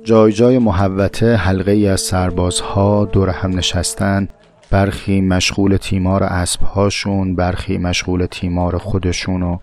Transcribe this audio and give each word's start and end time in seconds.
جای 0.05 0.33
جای 0.33 0.59
محوته 0.59 1.37
حلقه 1.37 1.73
ای 1.73 1.89
از 1.89 2.01
سربازها 2.01 3.05
دور 3.05 3.31
هم 3.31 3.59
نشستن 3.59 4.29
برخی 4.71 5.21
مشغول 5.21 5.77
تیمار 5.77 6.25
اسبهاشون 6.25 7.35
برخی 7.35 7.79
مشغول 7.79 8.27
تیمار 8.27 8.79
خودشون 8.79 9.43
و 9.43 9.59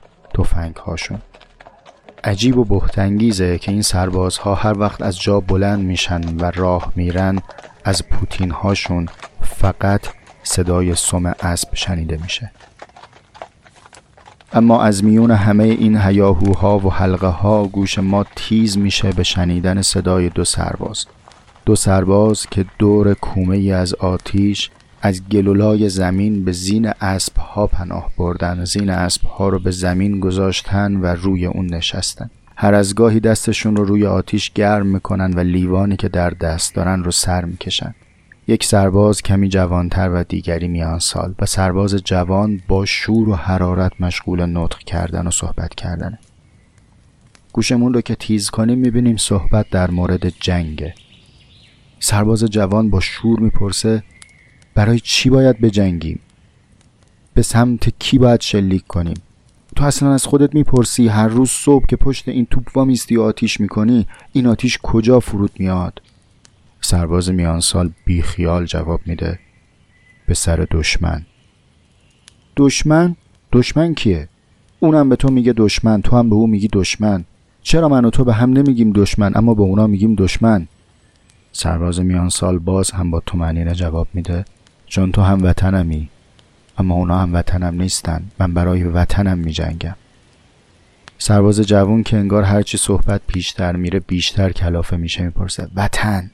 هاشون 0.85 1.19
عجیب 2.23 2.57
و 2.57 2.63
بهتنگیزه 2.63 3.57
که 3.57 3.71
این 3.71 3.81
سربازها 3.81 4.55
هر 4.55 4.79
وقت 4.79 5.01
از 5.01 5.19
جا 5.19 5.39
بلند 5.39 5.85
میشن 5.85 6.21
و 6.37 6.51
راه 6.55 6.91
میرن 6.95 7.39
از 7.83 8.07
پوتین 8.09 8.51
هاشون 8.51 9.07
فقط 9.41 10.01
صدای 10.43 10.95
سم 10.95 11.25
اسب 11.25 11.75
شنیده 11.75 12.17
میشه. 12.21 12.51
اما 14.53 14.81
از 14.81 15.03
میون 15.03 15.31
همه 15.31 15.63
این 15.63 15.97
هیاهوها 15.97 16.79
و 16.79 16.93
حلقه 16.93 17.27
ها 17.27 17.67
گوش 17.67 17.99
ما 17.99 18.25
تیز 18.35 18.77
میشه 18.77 19.11
به 19.11 19.23
شنیدن 19.23 19.81
صدای 19.81 20.29
دو 20.29 20.45
سرباز. 20.45 21.05
دو 21.65 21.75
سرباز 21.75 22.47
که 22.51 22.65
دور 22.79 23.13
کومه 23.13 23.73
از 23.73 23.93
آتیش 23.93 24.69
از 25.05 25.29
گلولای 25.29 25.89
زمین 25.89 26.45
به 26.45 26.51
زین 26.51 26.91
اسب 27.01 27.37
ها 27.37 27.67
پناه 27.67 28.11
بردن 28.17 28.65
زین 28.65 28.89
اسب 28.89 29.25
ها 29.25 29.49
رو 29.49 29.59
به 29.59 29.71
زمین 29.71 30.19
گذاشتن 30.19 30.95
و 30.95 31.05
روی 31.05 31.45
اون 31.45 31.65
نشستن. 31.73 32.29
هر 32.55 32.73
از 32.73 32.95
گاهی 32.95 33.19
دستشون 33.19 33.75
رو 33.75 33.85
روی 33.85 34.05
آتیش 34.05 34.51
گرم 34.51 34.87
می‌کنن 34.87 35.33
و 35.33 35.39
لیوانی 35.39 35.95
که 35.95 36.09
در 36.09 36.29
دست 36.29 36.75
دارن 36.75 37.03
رو 37.03 37.11
سر 37.11 37.45
می‌کشن. 37.45 37.95
یک 38.47 38.63
سرباز 38.63 39.21
کمی 39.21 39.49
جوانتر 39.49 40.09
و 40.09 40.23
دیگری 40.23 40.67
میان 40.67 40.99
سال 40.99 41.35
و 41.39 41.45
سرباز 41.45 41.95
جوان 41.95 42.61
با 42.67 42.85
شور 42.85 43.29
و 43.29 43.35
حرارت 43.35 44.01
مشغول 44.01 44.45
نطق 44.45 44.77
کردن 44.77 45.27
و 45.27 45.31
صحبت 45.31 45.75
کردنه 45.75 46.19
گوشمون 47.53 47.93
رو 47.93 48.01
که 48.01 48.15
تیز 48.15 48.49
کنیم 48.49 48.77
می‌بینیم 48.77 49.17
صحبت 49.17 49.69
در 49.69 49.91
مورد 49.91 50.29
جنگه 50.29 50.93
سرباز 51.99 52.43
جوان 52.43 52.89
با 52.89 52.99
شور 52.99 53.39
می‌پرسه 53.39 54.03
برای 54.75 54.99
چی 54.99 55.29
باید 55.29 55.61
بجنگیم؟ 55.61 56.19
به 57.33 57.41
سمت 57.41 57.99
کی 57.99 58.17
باید 58.17 58.41
شلیک 58.41 58.87
کنیم؟ 58.87 59.17
تو 59.75 59.83
اصلا 59.83 60.13
از 60.13 60.25
خودت 60.25 60.55
می‌پرسی 60.55 61.07
هر 61.07 61.27
روز 61.27 61.49
صبح 61.49 61.85
که 61.85 61.95
پشت 61.95 62.27
این 62.27 62.45
توپ 62.45 62.77
وامیستی 62.77 63.17
و 63.17 63.21
آتیش 63.21 63.59
می‌کنی 63.59 64.07
این 64.31 64.47
آتیش 64.47 64.79
کجا 64.83 65.19
فرود 65.19 65.51
میاد؟ 65.59 66.01
سرباز 66.81 67.29
میان 67.29 67.59
سال 67.59 67.91
بی 68.05 68.21
خیال 68.21 68.65
جواب 68.65 69.01
میده. 69.05 69.39
به 70.27 70.33
سر 70.33 70.67
دشمن. 70.71 71.25
دشمن؟ 72.57 73.15
دشمن 73.51 73.93
کیه؟ 73.93 74.29
اونم 74.79 75.09
به 75.09 75.15
تو 75.15 75.29
میگه 75.29 75.53
دشمن 75.57 76.01
تو 76.01 76.17
هم 76.17 76.29
به 76.29 76.35
او 76.35 76.47
میگی 76.47 76.69
دشمن. 76.73 77.25
چرا 77.63 77.89
من 77.89 78.05
و 78.05 78.09
تو 78.09 78.23
به 78.23 78.33
هم 78.33 78.49
نمیگیم 78.49 78.91
دشمن 78.95 79.31
اما 79.35 79.53
به 79.53 79.61
اونا 79.61 79.87
میگیم 79.87 80.15
دشمن؟ 80.15 80.67
سرباز 81.51 81.99
میان 81.99 82.29
سال 82.29 82.59
باز 82.59 82.91
هم 82.91 83.11
با 83.11 83.19
تو 83.25 83.73
جواب 83.73 84.07
میده. 84.13 84.45
چون 84.87 85.11
تو 85.11 85.21
هم 85.21 85.43
وطنمی 85.43 86.09
اما 86.77 86.95
اونا 86.95 87.19
هم 87.19 87.33
وطنم 87.33 87.81
نیستن. 87.81 88.23
من 88.39 88.53
برای 88.53 88.83
وطنم 88.83 89.37
می 89.37 89.51
جنگم 89.51 89.95
سرباز 91.17 91.59
جوون 91.59 92.03
که 92.03 92.17
انگار 92.17 92.43
هرچی 92.43 92.77
صحبت 92.77 93.21
پیشتر 93.27 93.75
میره 93.75 93.99
بیشتر 93.99 94.51
کلافه 94.51 94.97
میشه 94.97 95.23
می‌پرسه 95.23 95.67
وطن 95.75 96.31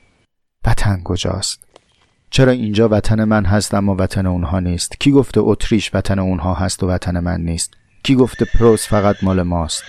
وطن 0.66 1.01
کجاست؟ 1.03 1.63
چرا 2.29 2.51
اینجا 2.51 2.90
وطن 2.90 3.23
من 3.23 3.45
هست 3.45 3.73
اما 3.73 3.95
وطن 4.00 4.25
اونها 4.25 4.59
نیست؟ 4.59 5.00
کی 5.00 5.11
گفته 5.11 5.40
اتریش 5.44 5.95
وطن 5.95 6.19
اونها 6.19 6.53
هست 6.53 6.84
و 6.84 6.88
وطن 6.88 7.19
من 7.19 7.41
نیست؟ 7.41 7.73
کی 8.03 8.16
گفته 8.16 8.45
پروس 8.45 8.88
فقط 8.88 9.23
مال 9.23 9.41
ماست؟ 9.41 9.84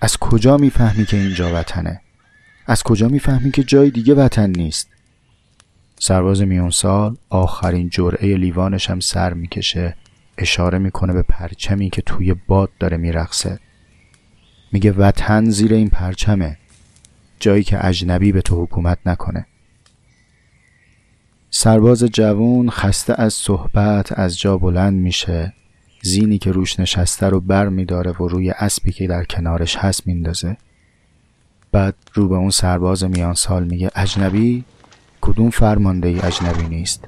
از 0.00 0.16
کجا 0.16 0.56
می‌فهمی 0.56 1.06
که 1.06 1.16
اینجا 1.16 1.54
وطنه؟ 1.54 2.00
از 2.66 2.82
کجا 2.82 3.08
می‌فهمی 3.08 3.50
که 3.50 3.64
جای 3.64 3.90
دیگه 3.90 4.14
وطن 4.14 4.50
نیست؟ 4.50 4.88
سرباز 5.98 6.42
میون 6.42 6.70
سال 6.70 7.16
آخرین 7.28 7.88
جرعه 7.88 8.36
لیوانش 8.36 8.90
هم 8.90 9.00
سر 9.00 9.34
می‌کشه. 9.34 9.96
اشاره 10.38 10.78
می‌کنه 10.78 11.12
به 11.12 11.22
پرچمی 11.22 11.90
که 11.90 12.02
توی 12.02 12.34
باد 12.34 12.70
داره 12.78 12.96
میرقصه. 12.96 13.58
میگه 14.72 14.92
وطن 14.92 15.50
زیر 15.50 15.72
این 15.72 15.88
پرچمه. 15.88 16.58
جایی 17.40 17.64
که 17.64 17.86
اجنبی 17.86 18.32
به 18.32 18.42
تو 18.42 18.62
حکومت 18.62 18.98
نکنه. 19.06 19.46
سرباز 21.50 22.04
جوون 22.04 22.70
خسته 22.70 23.14
از 23.18 23.34
صحبت 23.34 24.18
از 24.18 24.38
جا 24.38 24.58
بلند 24.58 24.94
میشه. 24.94 25.52
زینی 26.02 26.38
که 26.38 26.52
روش 26.52 26.80
نشسته 26.80 27.26
رو 27.26 27.40
بر 27.40 27.68
میداره 27.68 28.10
و 28.10 28.28
روی 28.28 28.50
اسبی 28.50 28.92
که 28.92 29.06
در 29.06 29.24
کنارش 29.24 29.76
هست 29.76 30.06
میندازه. 30.06 30.56
بعد 31.72 31.94
رو 32.14 32.28
به 32.28 32.34
اون 32.34 32.50
سرباز 32.50 33.04
میان 33.04 33.34
سال 33.34 33.64
میگه 33.64 33.90
اجنبی؟ 33.96 34.64
کدوم 35.26 35.50
فرمانده 35.50 36.08
ای 36.08 36.20
اجنبی 36.20 36.68
نیست؟ 36.68 37.04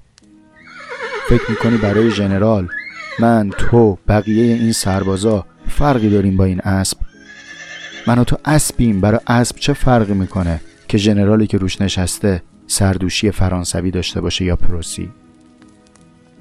فکر 1.28 1.50
می‌کنی 1.50 1.76
برای 1.76 2.10
ژنرال 2.10 2.68
من 3.18 3.50
تو 3.50 3.98
بقیه 4.08 4.54
این 4.54 4.72
سربازا 4.72 5.47
فرقی 5.68 6.10
داریم 6.10 6.36
با 6.36 6.44
این 6.44 6.60
اسب؟ 6.60 6.98
من 8.06 8.18
و 8.18 8.24
تو 8.24 8.36
اسبیم. 8.44 9.00
برای 9.00 9.20
اسب 9.26 9.56
چه 9.56 9.72
فرقی 9.72 10.15
می‌کنه 10.15 10.60
که 10.88 10.98
ژنرالی 10.98 11.47
که 11.47 11.59
روش 11.59 11.80
نشسته 11.80 12.42
سردوشی 12.66 13.30
فرانسوی 13.30 13.91
داشته 13.91 14.21
باشه 14.21 14.44
یا 14.44 14.56
پروسی؟ 14.56 15.10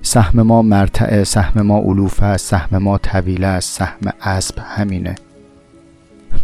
سهم 0.01 0.41
ما 0.41 0.61
مرتعه 0.61 1.23
سهم 1.23 1.61
ما 1.61 1.79
علوفه 1.79 2.37
سهم 2.37 2.77
ما 2.77 2.97
طویله 2.97 3.59
سهم 3.59 4.13
اسب 4.21 4.55
همینه. 4.59 5.15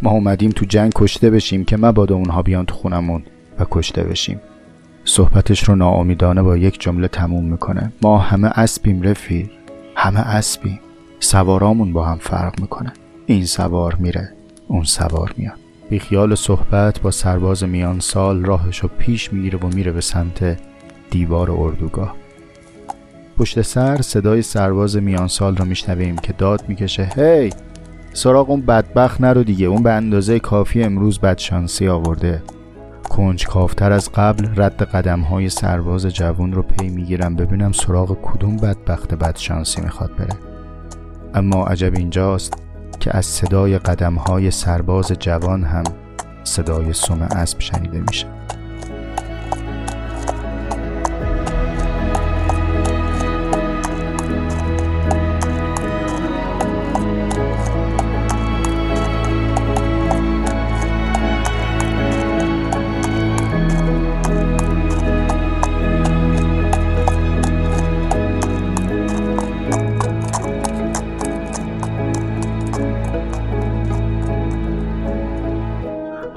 ما 0.01 0.11
اومدیم 0.11 0.51
تو 0.51 0.65
جنگ 0.65 0.91
کشته 0.95 1.29
بشیم 1.29 1.65
که 1.65 1.77
مبادا 1.77 2.15
اونها 2.15 2.41
بیان 2.41 2.65
تو 2.65 2.75
خونمون 2.75 3.23
و 3.59 3.65
کشته 3.71 4.03
بشیم. 4.03 4.41
صحبتش 5.13 5.63
رو 5.63 5.75
ناامیدانه 5.75 6.41
با 6.41 6.57
یک 6.57 6.81
جمله 6.81 7.07
تموم 7.07 7.45
می‌کنه. 7.45 7.91
ما 8.01 8.17
همه 8.17 8.47
اسبیم 8.47 9.01
رفیق 9.01 9.49
همه 9.95 10.19
اسبیم. 10.19 10.79
سوارامون 11.19 11.93
با 11.93 12.05
هم 12.05 12.17
فرق 12.17 12.61
می‌کنه. 12.61 12.93
این 13.25 13.45
سوار 13.45 13.95
میره 13.95 14.33
اون 14.67 14.83
سوار 14.83 15.33
میاد. 15.37 15.57
بی 15.89 15.99
خیال 15.99 16.35
صحبت 16.35 17.01
با 17.01 17.11
سرباز 17.11 17.63
میان 17.63 17.99
سال 17.99 18.45
راهش 18.45 18.79
رو 18.79 18.89
پیش 18.97 19.33
می‌گیره 19.33 19.59
و 19.59 19.67
میره 19.67 19.91
به 19.91 20.01
سمت 20.01 20.59
دیوار 21.09 21.51
اردوگاه. 21.51 22.15
پشت 23.37 23.61
سر 23.61 24.01
صدای 24.01 24.41
سرباز 24.41 24.97
میان 24.97 25.27
سال 25.27 25.57
رو 25.57 25.65
میشنویم 25.65 26.15
که 26.15 26.33
داد 26.33 26.63
می‌کشه 26.67 27.11
هی 27.15 27.49
سراغ 28.13 28.49
اون 28.49 28.61
بدبخت 28.61 29.21
نرو 29.21 29.43
دیگه 29.43 29.65
اون 29.65 29.83
به 29.83 29.91
اندازه 29.91 30.39
کافی 30.39 30.83
امروز 30.83 31.19
بدشانسی 31.19 31.87
آورده. 31.87 32.43
کنجکافتر 33.17 33.91
از 33.91 34.09
قبل 34.11 34.47
رد 34.61 34.83
قدم 34.83 35.19
های 35.19 35.49
سرباز 35.49 36.05
جوون 36.05 36.53
رو 36.53 36.61
پی 36.61 36.89
می‌گیرم 36.89 37.35
ببینم 37.35 37.71
سراغ 37.71 38.17
کدوم 38.21 38.57
بدبخت 38.57 39.13
بدشانسی 39.13 39.81
می‌خواد 39.81 40.15
بره. 40.15 40.37
اما 41.33 41.65
عجب 41.65 41.93
اینجاست 41.95 42.53
که 42.99 43.17
از 43.17 43.25
صدای 43.25 43.77
قدم 43.77 44.15
های 44.15 44.51
سرباز 44.51 45.11
جوان 45.19 45.63
هم 45.63 45.83
صدای 46.43 46.93
سم 46.93 47.21
اسب 47.21 47.59
شنیده 47.59 47.99
میشه. 47.99 48.27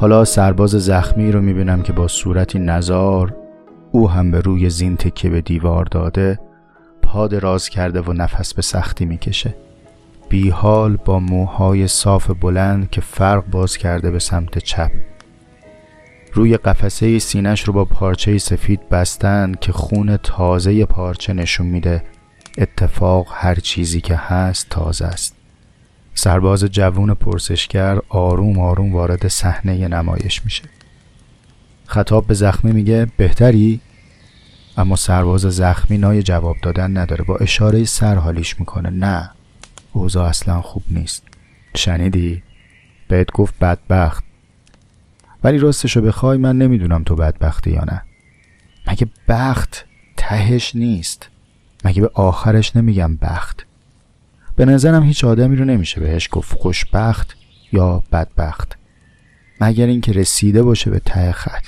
حالا 0.06 0.24
سرباز 0.24 0.70
زخمی 0.70 1.32
رو 1.32 1.40
می‌بینم 1.40 1.82
که 1.82 1.92
با 1.92 2.08
صورتی 2.08 2.58
نزار 2.58 3.36
او 3.92 4.10
هم 4.10 4.30
به 4.30 4.40
روی 4.40 4.70
زین 4.70 4.96
تکیه 4.96 5.30
به 5.30 5.40
دیوار 5.40 5.84
داده 5.84 6.38
پا 7.02 7.28
دراز 7.28 7.68
کرده 7.68 8.00
و 8.00 8.12
نفس 8.12 8.54
به 8.54 8.62
سختی 8.62 9.04
می‌کشه. 9.04 9.54
بیحال 10.28 10.96
با 10.96 11.18
موهای 11.18 11.88
صاف 11.88 12.30
بلند 12.30 12.90
که 12.90 13.00
فرق 13.00 13.44
باز 13.46 13.76
کرده 13.76 14.10
به 14.10 14.18
سمت 14.18 14.58
چپ. 14.58 14.90
روی 16.32 16.56
قفسه 16.56 17.18
سینش 17.18 17.62
رو 17.62 17.72
با 17.72 17.84
پارچه 17.84 18.38
سفید 18.38 18.88
بستن 18.88 19.52
که 19.60 19.72
خون 19.72 20.16
تازه 20.16 20.84
پارچه 20.84 21.32
نشون 21.32 21.66
میده. 21.66 22.02
اتفاق 22.58 23.26
هر 23.30 23.54
چیزی 23.54 24.00
که 24.00 24.16
هست 24.16 24.66
تازه 24.70 25.04
است. 25.04 25.35
سرباز 26.18 26.64
جوون 26.64 27.14
پرسشگر 27.14 27.98
آروم 28.08 28.58
آروم 28.58 28.92
وارد 28.92 29.28
صحنه 29.28 29.88
نمایش 29.88 30.44
میشه. 30.44 30.62
خطاب 31.86 32.26
به 32.26 32.34
زخمی 32.34 32.72
میگه 32.72 33.06
بهتری؟ 33.16 33.80
اما 34.76 34.96
سرباز 34.96 35.40
زخمی 35.40 35.98
نای 35.98 36.22
جواب 36.22 36.56
دادن 36.62 36.96
نداره. 36.96 37.24
با 37.24 37.36
اشاره 37.36 37.84
سر 37.84 38.14
حالیش 38.14 38.60
می‌کنه. 38.60 38.90
نه 38.90 39.30
اوضاع 39.92 40.28
اصلا 40.28 40.60
خوب 40.60 40.82
نیست. 40.90 41.22
شنیدی؟ 41.74 42.42
بهت 43.08 43.32
گفت 43.32 43.58
بدبخت. 43.58 44.24
ولی 45.44 45.58
راستشو 45.58 46.00
بخوای 46.00 46.38
من 46.38 46.58
نمی‌دونم 46.58 47.02
تو 47.02 47.16
بدبختی 47.16 47.70
یا 47.70 47.84
نه. 47.84 48.02
مگه 48.86 49.06
بخت 49.28 49.84
تهش 50.16 50.74
نیست؟ 50.74 51.28
مگه 51.84 52.02
به 52.02 52.10
آخرش 52.14 52.76
نمیگم 52.76 53.16
بخت؟ 53.16 53.65
به 54.56 54.64
نظرم 54.64 55.02
هیچ 55.02 55.24
آدمی 55.24 55.56
رو 55.56 55.64
نمیشه 55.64 56.00
بهش 56.00 56.28
گفت 56.32 56.58
خوشبخت 56.58 57.36
یا 57.72 58.02
بدبخت 58.12 58.78
مگر 59.60 59.86
اینکه 59.86 60.12
رسیده 60.12 60.62
باشه 60.62 60.90
به 60.90 60.98
ته 60.98 61.32
خط. 61.32 61.64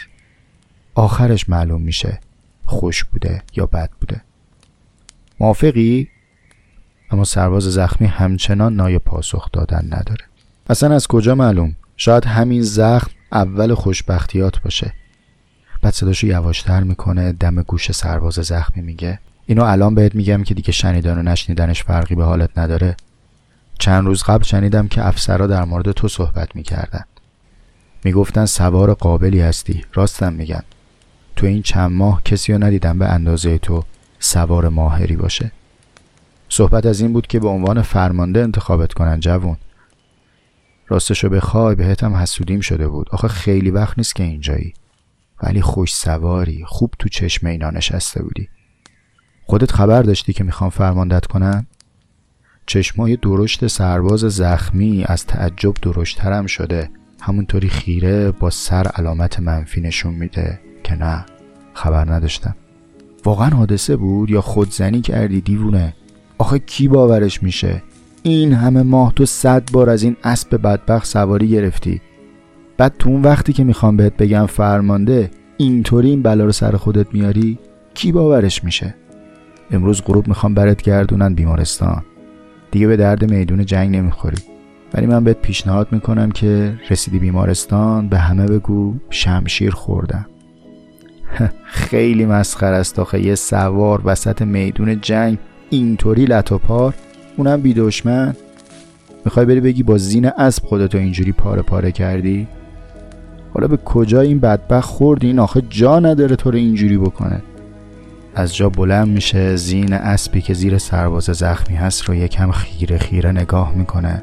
آخرش 0.94 1.48
معلوم 1.48 1.82
میشه 1.82 2.20
خوش 2.64 3.04
بوده 3.04 3.42
یا 3.56 3.66
بد 3.66 3.90
بوده. 4.00 4.22
موافقی؟ 5.40 6.08
اما 7.10 7.24
سرباز 7.24 7.62
زخمی 7.62 8.06
همچنان 8.06 8.76
نای 8.76 8.98
پاسخ 8.98 9.52
دادن 9.52 9.84
نداره. 9.84 10.24
اصلا 10.70 10.94
از 10.94 11.06
کجا 11.06 11.34
معلوم؟ 11.34 11.76
شاید 11.96 12.24
همین 12.24 12.62
زخم 12.62 13.10
اول 13.32 13.74
خوشبختیات 13.74 14.62
باشه. 14.62 14.92
بعد 15.82 15.92
صداشو 15.92 16.26
یواشتر 16.26 16.82
می‌کنه 16.82 17.32
دم 17.32 17.62
گوش 17.62 17.92
سرباز 17.92 18.34
زخمی 18.34 18.82
میگه. 18.82 19.18
اینو 19.50 19.64
الان 19.64 19.94
بهت 19.94 20.14
میگم 20.14 20.42
که 20.42 20.54
دیگه 20.54 20.72
شنیدن 20.72 21.18
و 21.18 21.22
نشنیدنش 21.22 21.84
فرقی 21.84 22.14
به 22.14 22.24
حالت 22.24 22.58
نداره. 22.58 22.96
چند 23.78 24.06
روز 24.06 24.22
قبل 24.22 24.44
شنیدم 24.44 24.88
که 24.88 25.06
افسرا 25.06 25.46
در 25.46 25.64
مورد 25.64 25.92
تو 25.92 26.08
صحبت 26.08 26.56
می‌کردن. 26.56 27.04
می‌گفتن 28.04 28.46
سوار 28.46 28.94
قابلی 28.94 29.40
هستی. 29.40 29.84
راستم 29.94 30.32
میگن. 30.32 30.62
تو 31.36 31.46
این 31.46 31.62
چند 31.62 31.90
ماه 31.90 32.22
کسی 32.22 32.52
رو 32.52 32.64
ندیدم 32.64 32.98
به 32.98 33.06
اندازه 33.06 33.58
تو 33.58 33.84
سوار 34.18 34.68
ماهری 34.68 35.16
باشه. 35.16 35.52
صحبت 36.48 36.86
از 36.86 37.00
این 37.00 37.12
بود 37.12 37.26
که 37.26 37.40
به 37.40 37.48
عنوان 37.48 37.82
فرمانده 37.82 38.42
انتخابت 38.42 38.92
کنن 38.92 39.20
جوون. 39.20 39.56
راستشو 40.88 41.28
بخوای 41.28 41.74
بهتم 41.74 42.14
حسودیم 42.14 42.60
شده 42.60 42.88
بود. 42.88 43.08
آخه 43.10 43.28
خیلی 43.28 43.70
وقت 43.70 43.98
نیست 43.98 44.14
که 44.14 44.22
اینجایی. 44.22 44.74
ولی 45.42 45.60
خوش 45.60 45.94
سواری 45.94 46.64
خوب 46.66 46.94
تو 46.98 47.08
چشم 47.08 47.46
اینا 47.46 47.70
نشسته 47.70 48.22
بودی. 48.22 48.48
خودت 49.50 49.72
خبر 49.72 50.02
داشتی 50.02 50.32
که 50.32 50.44
می‌خوام 50.44 50.70
فرماندت 50.70 51.26
کنن؟ 51.26 51.66
چشمای 52.66 53.16
درشت 53.16 53.66
سرباز 53.66 54.20
زخمی 54.20 55.04
از 55.06 55.26
تعجب 55.26 55.74
درشترم 55.82 56.46
شده. 56.46 56.90
همونطوری 57.20 57.68
خیره 57.68 58.30
با 58.30 58.50
سر 58.50 58.86
علامت 58.94 59.40
منفی 59.40 59.80
نشون 59.80 60.14
میده 60.14 60.60
که 60.84 60.94
نه 60.94 61.26
خبر 61.74 62.12
نداشتم. 62.12 62.56
واقعا 63.24 63.48
حادثه 63.48 63.96
بود 63.96 64.30
یا 64.30 64.40
خودزنی 64.40 65.00
کردی 65.00 65.40
دیوونه؟ 65.40 65.94
آخه 66.38 66.58
کی 66.58 66.88
باورش 66.88 67.42
میشه؟ 67.42 67.82
این 68.22 68.52
همه 68.52 68.82
ماه 68.82 69.12
تو 69.14 69.26
صد 69.26 69.72
بار 69.72 69.90
از 69.90 70.02
این 70.02 70.16
اسب 70.24 70.56
بدبخت 70.56 71.06
سواری 71.06 71.48
گرفتی. 71.48 72.00
بعد 72.76 72.94
تو 72.98 73.10
اون 73.10 73.22
وقتی 73.22 73.52
که 73.52 73.64
می‌خوام 73.64 73.96
بهت 73.96 74.16
بگم 74.16 74.46
فرمانده 74.46 75.30
اینطوری 75.56 76.10
این 76.10 76.22
بلا 76.22 76.44
رو 76.44 76.52
سر 76.52 76.76
خودت 76.76 77.14
میاری؟ 77.14 77.58
کی 77.94 78.12
باورش 78.12 78.64
میشه؟ 78.64 78.94
امروز 79.70 80.02
غروب 80.02 80.28
می‌خوام 80.28 80.54
برات 80.54 80.82
گردونن 80.82 81.34
بیمارستان. 81.34 82.02
دیگه 82.70 82.86
به 82.86 82.96
درد 82.96 83.30
میدون 83.30 83.64
جنگ 83.64 83.96
نمی‌خوری. 83.96 84.36
ولی 84.94 85.06
من 85.06 85.24
بهت 85.24 85.40
پیشنهاد 85.40 85.88
می‌کنم 85.90 86.30
که 86.30 86.78
رسیدی 86.90 87.18
بیمارستان 87.18 88.08
به 88.08 88.18
همه 88.18 88.46
بگو 88.46 88.94
شمشیر 89.10 89.70
خوردم. 89.70 90.26
خیلی 91.64 92.26
مسخر 92.26 92.72
است 92.72 92.98
آخه 92.98 93.20
یه 93.20 93.34
سوار 93.34 94.00
وسط 94.04 94.42
میدون 94.42 95.00
جنگ 95.00 95.38
اینطوری 95.70 96.24
لطوپار 96.24 96.94
اونم 97.36 97.60
بی 97.60 97.74
دشمن. 97.74 98.36
می‌خوای 99.24 99.46
بری 99.46 99.60
بگی 99.60 99.82
با 99.82 99.98
زین 99.98 100.26
اسب 100.26 100.64
خودتو 100.64 100.98
اینجوری 100.98 101.32
پاره 101.32 101.62
پاره 101.62 101.92
کردی؟ 101.92 102.48
حالا 103.54 103.68
به 103.68 103.76
کجا 103.76 104.20
این 104.20 104.38
بدبخت 104.38 104.88
خوردی؟ 104.88 105.26
این 105.26 105.38
آخه 105.38 105.62
جا 105.70 106.00
نداره 106.00 106.36
تو 106.36 106.50
رو 106.50 106.56
اینجوری 106.56 106.98
بکنه. 106.98 107.42
از 108.38 108.56
جا 108.56 108.68
بلند 108.68 109.08
میشه 109.08 109.56
زین 109.56 109.92
اسبی 109.92 110.40
که 110.40 110.54
زیر 110.54 110.78
سرباز 110.78 111.24
زخمی 111.24 111.76
هست 111.76 112.04
رو 112.04 112.14
یکم 112.14 112.50
خیره 112.50 112.98
خیره 112.98 113.32
نگاه 113.32 113.72
می‌کنه. 113.74 114.22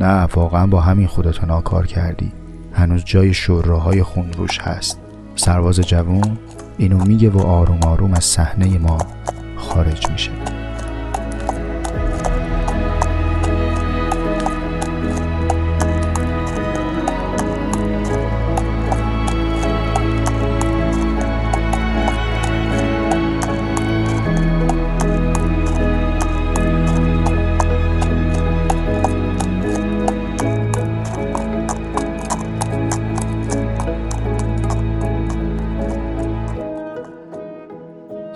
نه 0.00 0.22
واقعا 0.22 0.66
با 0.66 0.80
همین 0.80 1.06
خودتو 1.06 1.46
ناکار 1.46 1.86
کردی. 1.86 2.32
هنوز 2.72 3.04
جای 3.04 3.34
شوراهای 3.34 4.02
خون 4.02 4.32
روش 4.32 4.58
هست. 4.58 5.00
سرباز 5.36 5.80
جوون 5.80 6.38
اینو 6.78 7.04
میگه 7.04 7.30
و 7.30 7.38
آروم 7.38 7.78
آروم 7.86 8.14
از 8.14 8.24
صحنه 8.24 8.78
ما 8.78 8.98
خارج 9.56 10.10
میشه. 10.10 10.30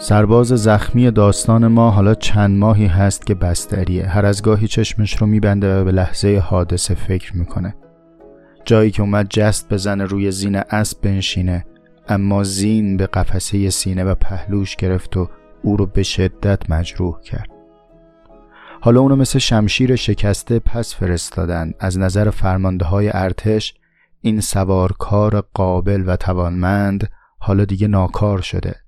سرباز 0.08 0.46
زخمی 0.46 1.10
داستان 1.10 1.66
ما 1.66 1.90
حالا 1.90 2.14
چند 2.14 2.58
ماهی 2.58 2.86
هست 2.86 3.26
که 3.26 3.34
بستریه. 3.34 4.06
هر 4.06 4.26
از 4.26 4.42
گاهی 4.42 4.68
چشمش 4.68 5.16
رو 5.16 5.26
میبنده 5.26 5.80
و 5.80 5.84
به 5.84 5.92
لحظه 5.92 6.42
حادثه 6.44 6.94
فکر 6.94 7.36
می‌کنه. 7.36 7.74
جایی 8.64 8.90
که 8.90 9.02
اومد 9.02 9.26
جست 9.30 9.68
بزنه 9.68 10.04
روی 10.04 10.30
زین 10.30 10.56
اسب 10.56 11.00
بنشینه 11.02 11.64
اما 12.08 12.44
زین 12.44 12.96
به 12.96 13.06
قفسه 13.06 13.70
سینه 13.70 14.04
و 14.04 14.14
پهلوش 14.14 14.76
گرفت 14.76 15.16
و 15.16 15.28
او 15.62 15.76
رو 15.76 15.86
به 15.86 16.02
شدت 16.02 16.70
مجروح 16.70 17.20
کرد. 17.20 17.48
حالا 18.80 19.00
اونو 19.00 19.16
مثل 19.16 19.38
شمشیر 19.38 19.96
شکسته 19.96 20.58
پس 20.58 20.94
فرستادن. 20.94 21.72
از 21.80 21.98
نظر 21.98 22.30
فرمانده 22.30 22.84
های 22.84 23.10
ارتش 23.14 23.74
این 24.20 24.40
سوارکار 24.40 25.40
قابل 25.54 26.04
و 26.06 26.16
توانمند 26.16 27.10
حالا 27.38 27.64
دیگه 27.64 27.88
ناکار 27.88 28.40
شده. 28.40 28.87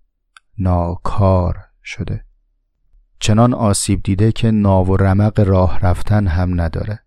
ناکار 0.61 1.59
شده. 1.85 2.25
چنان 3.21 3.55
آسیب 3.55 4.03
دیده 4.03 4.33
که 4.33 4.51
ناو 4.51 4.87
و 4.87 4.97
رمق 4.97 5.41
راه 5.41 5.79
رفتن 5.79 6.27
هم 6.27 6.61
نداره. 6.61 7.01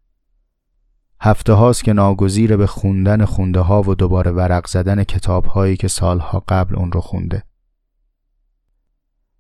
هفته 1.22 1.54
هاست 1.54 1.84
که 1.84 1.94
ناگزیر 1.94 2.58
به 2.58 2.68
خوندن 2.68 3.26
خونده 3.26 3.60
ها 3.60 3.82
و 3.82 3.96
دوباره 3.96 4.32
ورق 4.32 4.68
زدن 4.68 5.04
کتاب 5.04 5.46
هایی 5.46 5.78
که 5.78 5.88
سالها 5.88 6.44
قبل 6.48 6.76
اون 6.76 6.92
رو 6.92 7.02
خونده. 7.02 7.44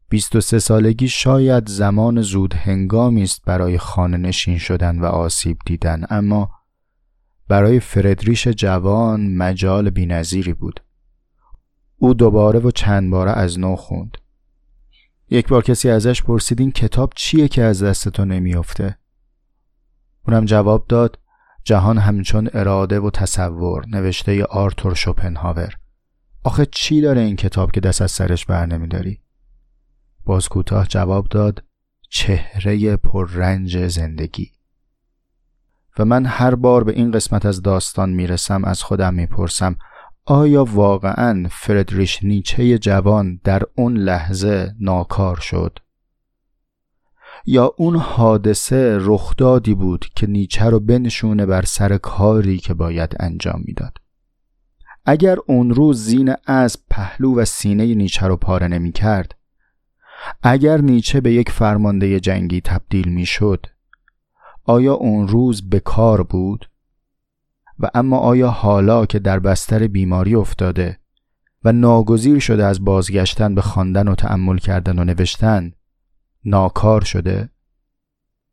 23 0.09 0.59
سالگی 0.59 1.07
شاید 1.07 1.69
زمان 1.69 2.21
زود 2.21 2.53
هنگامی 2.53 3.23
است 3.23 3.41
برای 3.45 3.77
خانه 3.77 4.17
نشین 4.17 4.57
شدن 4.57 4.99
و 4.99 5.05
آسیب 5.05 5.57
دیدن 5.65 6.05
اما 6.09 6.49
برای 7.47 7.79
فردریش 7.79 8.47
جوان 8.47 9.35
مجال 9.35 9.89
بینظیری 9.89 10.53
بود. 10.53 10.79
او 11.97 12.13
دوباره 12.13 12.59
و 12.59 12.71
چند 12.71 13.11
باره 13.11 13.31
از 13.31 13.59
نو 13.59 13.75
خوند. 13.75 14.17
یک 15.29 15.47
بار 15.47 15.63
کسی 15.63 15.89
ازش 15.89 16.23
پرسید 16.23 16.59
این 16.59 16.71
کتاب 16.71 17.13
چیه 17.15 17.47
که 17.47 17.63
از 17.63 17.83
دست 17.83 18.09
تو 18.09 18.25
نمیافته؟ 18.25 18.97
اونم 20.27 20.45
جواب 20.45 20.85
داد 20.87 21.19
جهان 21.63 21.97
همچون 21.97 22.49
اراده 22.53 22.99
و 22.99 23.09
تصور 23.09 23.85
نوشته 23.87 24.43
آرتور 24.43 24.93
شوپنهاور. 24.93 25.73
آخه 26.43 26.65
چی 26.65 27.01
داره 27.01 27.21
این 27.21 27.35
کتاب 27.35 27.71
که 27.71 27.79
دست 27.79 28.01
از 28.01 28.11
سرش 28.11 28.45
بر 28.45 28.65
نمیداری؟ 28.65 29.19
باز 30.25 30.49
کوتاه 30.49 30.87
جواب 30.87 31.27
داد 31.27 31.63
چهره 32.09 32.97
پررنج 32.97 33.87
زندگی. 33.87 34.51
و 35.99 36.05
من 36.05 36.25
هر 36.25 36.55
بار 36.55 36.83
به 36.83 36.91
این 36.91 37.11
قسمت 37.11 37.45
از 37.45 37.61
داستان 37.61 38.09
می‌رسم 38.09 38.63
از 38.63 38.83
خودم 38.83 39.13
می‌پرسم 39.13 39.75
آیا 40.25 40.63
واقعا 40.63 41.47
فردریش 41.51 42.23
نیچه 42.23 42.77
جوان 42.77 43.39
در 43.43 43.63
اون 43.75 43.97
لحظه 43.97 44.75
ناکار 44.79 45.39
شد؟ 45.39 45.79
یا 47.45 47.73
اون 47.77 47.95
حادثه 47.95 48.97
رخدادی 49.01 49.73
بود 49.73 50.05
که 50.15 50.27
نیچه 50.27 50.65
رو 50.65 50.79
بنشونه 50.79 51.45
بر 51.45 51.61
سر 51.61 51.97
کاری 51.97 52.57
که 52.57 52.73
باید 52.73 53.15
انجام 53.19 53.61
می‌داد. 53.65 53.97
اگر 55.05 55.37
اون 55.47 55.69
روز 55.69 56.05
زین 56.05 56.35
از 56.45 56.77
پهلو 56.89 57.35
و 57.35 57.45
سینه 57.45 57.95
نیچه 57.95 58.27
رو 58.27 58.37
پاره 58.37 58.67
نمی 58.67 58.91
کرد 58.91 59.35
اگر 60.43 60.77
نیچه 60.77 61.21
به 61.21 61.33
یک 61.33 61.49
فرمانده 61.49 62.19
جنگی 62.19 62.61
تبدیل 62.61 63.07
می 63.07 63.25
شد 63.25 63.65
آیا 64.65 64.93
اون 64.93 65.27
روز 65.27 65.69
به 65.69 65.79
کار 65.79 66.23
بود؟ 66.23 66.69
و 67.83 67.89
اما 67.93 68.17
آیا 68.17 68.49
حالا 68.49 69.05
که 69.05 69.19
در 69.19 69.39
بستر 69.39 69.87
بیماری 69.87 70.35
افتاده 70.35 70.99
و 71.63 71.71
ناگزیر 71.71 72.39
شده 72.39 72.65
از 72.65 72.85
بازگشتن 72.85 73.55
به 73.55 73.61
خواندن 73.61 74.07
و 74.07 74.15
تأمل 74.15 74.57
کردن 74.57 74.99
و 74.99 75.03
نوشتن 75.03 75.71
ناکار 76.45 77.01
شده؟ 77.01 77.49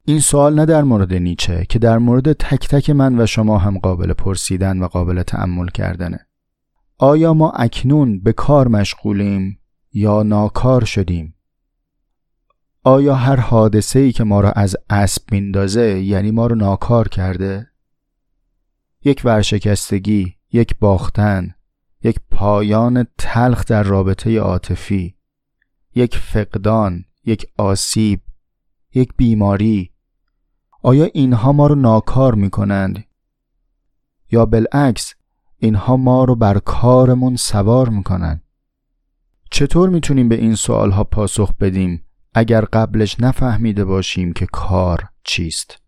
این 0.05 0.21
سوال 0.21 0.55
نه 0.55 0.67
در 0.67 0.83
مورد 0.83 1.15
نیچه 1.15 1.67
که 1.69 1.79
در 1.79 1.99
مورد 1.99 2.33
تک 2.33 2.69
تک 2.69 2.91
من 2.91 3.21
و 3.21 3.27
شما 3.27 3.59
هم 3.59 3.79
قابل 3.79 4.13
پرسیدن 4.13 4.83
و 4.83 4.87
قابل 4.87 5.23
تأمل 5.23 5.69
کردنه 5.69 6.27
آیا 6.99 7.35
ما 7.35 7.51
اکنون 7.51 8.21
به 8.21 8.33
کار 8.33 8.69
مشغولیم 8.69 9.59
یا 9.93 10.23
ناکار 10.23 10.85
شدیم؟ 10.85 11.35
آیا 12.85 13.15
هر 13.15 13.37
حادثه 13.37 13.99
ای 13.99 14.13
که 14.13 14.25
ما 14.25 14.41
را 14.41 14.53
از 14.53 14.77
اسب 14.91 15.23
میندازه 15.33 16.01
یعنی 16.01 16.31
ما 16.31 16.47
رو 16.47 16.55
ناکار 16.55 17.09
کرده؟ 17.09 17.70
یک 19.05 19.23
ورشکستگی، 19.25 20.37
یک 20.53 20.79
باختن، 20.79 21.55
یک 22.03 22.21
پایان 22.31 23.07
تلخ 23.19 23.65
در 23.65 23.83
رابطه 23.83 24.39
عاطفی، 24.39 25.15
یک 25.95 26.17
فقدان، 26.17 27.05
یک 27.25 27.47
آسیب، 27.59 28.21
یک 28.95 29.13
بیماری 29.17 29.91
آیا 30.83 31.05
اینها 31.05 31.53
ما 31.53 31.67
رو 31.67 31.75
ناکار 31.75 32.35
می 32.35 32.51
کنند؟ 32.51 33.05
یا 34.31 34.47
بالعکس 34.47 35.15
اینها 35.59 35.97
ما 35.97 36.25
رو 36.25 36.35
بر 36.35 36.59
کارمون 36.59 37.37
سوار 37.37 37.89
می 37.89 38.03
کنند؟ 38.03 38.43
چطور 39.51 39.89
می‌تونیم 39.89 40.29
به 40.29 40.35
این 40.35 40.55
سوال 40.55 40.91
ها 40.91 41.05
پاسخ 41.05 41.55
بدیم 41.55 42.05
اگر 42.35 42.61
قبلش 42.61 43.21
نفهمیده 43.21 43.85
باشیم 43.85 44.33
که 44.33 44.47
کار 44.47 45.09
چیست؟ 45.25 45.83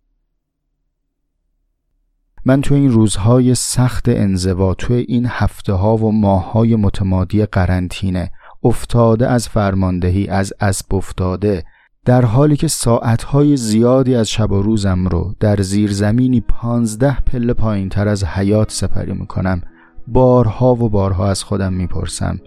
من 2.44 2.61
تو 2.61 2.75
این 2.75 2.90
روزهای 2.90 3.54
سخت 3.54 4.08
انزوا 4.08 4.75
تو 4.75 4.94
این 4.94 5.26
هفته 5.28 5.72
ها 5.72 5.96
و 5.96 6.12
ماه 6.12 6.52
های 6.52 6.76
متمادی 6.76 7.46
قرنطینه 7.46 8.30
افتاده 8.64 9.28
از 9.28 9.49
فرماندهی 9.49 10.28
از 10.28 10.52
اسب 10.61 10.94
افتاده 10.94 11.64
در 12.04 12.25
حالی 12.25 12.56
که 12.56 12.68
ساعتهای 12.68 13.56
زیادی 13.56 14.14
از 14.14 14.30
شب 14.30 14.52
و 14.52 14.62
روزم 14.62 15.08
رو 15.08 15.34
در 15.40 15.56
زیرزمینی 15.56 16.40
پانزده 16.40 17.20
پله 17.20 17.52
پایین 17.52 17.88
تر 17.88 18.08
از 18.08 18.25
حیات 18.25 18.70
سپری 18.70 19.12
می‌کنم 19.12 19.62
بارها 20.06 20.75
و 20.75 20.88
بارها 20.88 21.28
از 21.28 21.44
خودم 21.44 21.72
می‌پرسم 21.72 22.40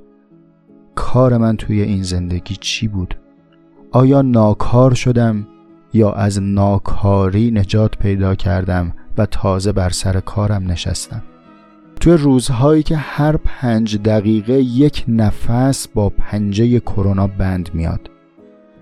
کار 0.95 1.37
من 1.37 1.57
توی 1.57 1.81
این 1.81 2.03
زندگی 2.03 2.55
چی 2.55 2.87
بود؟ 2.87 3.17
آیا 3.91 4.21
ناکار 4.21 4.93
شدم 4.93 5.47
یا 5.93 6.11
از 6.11 6.41
ناکاری 6.41 7.51
نجات 7.51 7.97
پیدا 7.97 8.35
کردم 8.35 8.93
و 9.17 9.25
تازه 9.25 9.71
بر 9.71 9.89
سر 9.89 10.19
کارم 10.19 10.71
نشستم. 10.71 11.23
توی 11.99 12.13
روزهایی 12.13 12.83
که 12.83 12.97
هر 12.97 13.37
پنج 13.37 13.97
دقیقه 13.97 14.53
یک 14.53 15.05
نفس 15.07 15.87
با 15.87 16.09
پنجه 16.09 16.79
کرونا 16.79 17.27
بند 17.27 17.69
میاد. 17.73 18.09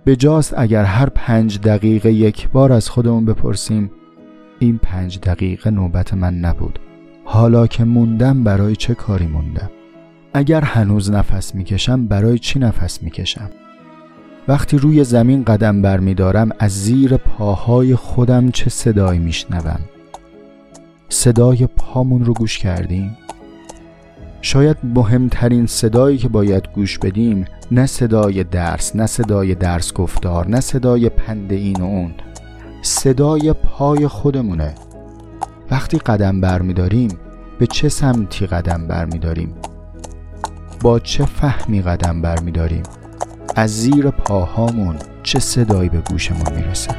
به 0.04 0.16
جاست 0.16 0.54
اگر 0.58 0.84
هر 0.84 1.10
پنج 1.10 1.60
دقیقه 1.60 2.12
یک 2.12 2.50
بار 2.50 2.72
از 2.72 2.90
خودمون 2.90 3.26
بپرسیم 3.26 3.92
این 4.60 4.78
پنج 4.78 5.20
دقیقه 5.20 5.70
نوبت 5.70 6.14
من 6.14 6.34
نبود. 6.34 6.80
حالا 7.26 7.68
که 7.68 7.84
موندم 7.84 8.44
برای 8.44 8.76
چه 8.76 8.96
کاری 8.96 9.28
موندم؟ 9.28 9.70
اگر 10.34 10.62
هنوز 10.62 11.12
نفس 11.12 11.56
می‌کشم 11.56 12.06
برای 12.06 12.40
چی 12.40 12.60
نفس 12.60 13.04
می‌کشم؟ 13.04 13.50
وقتی 14.48 14.78
روی 14.78 15.04
زمین 15.04 15.44
قدم 15.44 15.82
برمیدارم 15.82 16.50
از 16.60 16.72
زیر 16.72 17.18
پاهای 17.18 17.96
خودم 17.96 18.52
چه 18.52 18.70
صدایی 18.70 19.20
میشنوم؟ 19.20 19.80
صدای 21.14 21.68
پامون 21.68 22.26
رو 22.26 22.34
گوش 22.34 22.58
کردیم. 22.60 23.18
شاید 24.42 24.78
مهمترین 24.84 25.66
صدایی 25.66 26.18
که 26.18 26.28
باید 26.28 26.68
گوش 26.76 27.00
بدیم 27.00 27.46
نه 27.72 27.86
صدای 27.86 28.44
درس 28.44 28.96
نه 28.96 29.06
صدای 29.06 29.56
درس 29.56 29.94
گفتار 29.94 30.48
نه 30.48 30.60
صدای 30.60 31.10
پند 31.10 31.52
این 31.52 31.82
و 31.82 31.84
اون. 31.84 32.14
صدای 32.82 33.54
پای 33.54 34.08
خودمونه. 34.08 34.76
وقتی 35.72 35.98
قدم 35.98 36.42
برمیداریم 36.42 37.18
به 37.60 37.68
چه 37.68 37.90
سمتی 37.90 38.46
قدم 38.46 38.88
برمیداریم؟ 38.88 39.54
با 40.82 41.00
چه 41.00 41.26
فهمی 41.26 41.82
قدم 41.82 42.22
برمیداریم؟ 42.22 42.84
از 43.56 43.82
زیر 43.82 44.10
پاهامون 44.10 44.96
چه 45.24 45.40
صدایی 45.40 45.90
به 45.90 46.02
گوشمون 46.10 46.54
می‌رسه؟ 46.56 46.92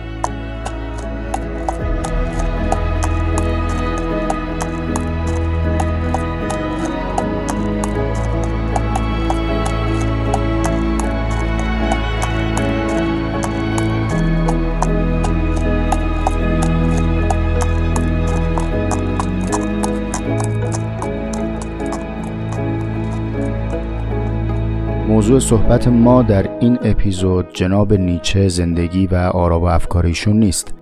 موضوع 25.24 25.40
صحبت 25.40 25.88
ما 25.88 26.22
در 26.22 26.58
این 26.60 26.78
اپیزود 26.82 27.46
جناب 27.54 27.92
نیچه 27.92 28.48
زندگی 28.48 29.06
و 29.06 29.14
آرا 29.14 29.60
و 29.60 29.68
افکاریشون 29.68 30.38
نیست. 30.38 30.74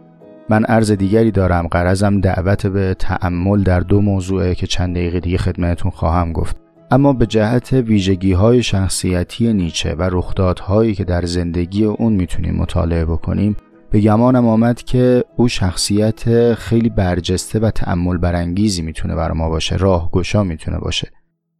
من 0.49 0.64
عرض 0.64 0.92
دیگری 0.92 1.30
دارم 1.30 1.66
قرضم 1.66 2.20
دعوت 2.20 2.66
به 2.66 2.94
تأمل 2.99 3.62
در 3.62 3.80
دو 3.80 4.00
موضوعه 4.00 4.54
که 4.54 4.66
چند 4.66 4.96
دقیقه 4.96 5.20
دیگه 5.20 5.38
خدمتون 5.38 5.90
خواهم 5.90 6.32
گفت. 6.32 6.56
اما 6.90 7.12
به 7.12 7.26
جهت 7.26 7.72
ویژگی 7.72 8.32
های 8.32 8.62
شخصیتی 8.62 9.52
نیچه 9.52 9.94
و 9.94 10.02
رخدادهایی 10.12 10.94
که 10.94 11.04
در 11.04 11.25
زندگی 11.25 11.84
اون 11.84 12.12
می‌تونیم 12.12 12.54
مطالعه 12.54 13.04
بکنیم 13.04 13.56
به 13.90 14.00
گمانم 14.00 14.49
آمد 14.49 14.82
که 14.82 15.25
او 15.37 15.49
شخصیت 15.49 16.54
خیلی 16.54 16.88
برجسته 16.88 17.58
و 17.58 17.70
تأمل 17.70 18.18
برانگیزی 18.18 18.82
می‌تونه 18.82 19.14
بر 19.14 19.32
ما 19.32 19.49
باشه 19.49 19.76
راهگشا 19.76 20.44
می‌تونه 20.44 20.78
باشه. 20.78 21.08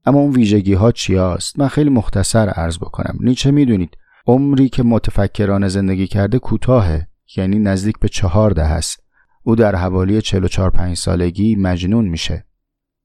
اما 0.05 0.19
اون 0.19 0.31
ویژگی 0.31 0.75
ها 0.75 0.93
چی 0.93 1.17
هست؟ 1.17 1.59
من 1.59 1.69
خیلی 1.69 1.91
مختصر 1.91 2.49
عرض 2.49 2.79
بکنم. 2.79 3.19
نیچه 3.21 3.51
می‌دونید 3.51 3.97
عمری 4.27 4.69
که 4.69 4.83
متفکران 4.83 5.69
زندگی 5.69 6.07
کرده 6.07 6.39
کوتاهه 6.39 7.07
یعنی 7.37 7.59
نزدیک 7.59 7.99
به 7.99 8.09
چهارده 8.09 8.65
هست 8.65 9.03
او 9.43 9.57
در 9.57 9.77
حوالی 9.77 10.23
44 10.23 10.71
5 10.71 10.97
سالگی 10.97 11.57
مجنون 11.57 12.05
میشه. 12.05 12.45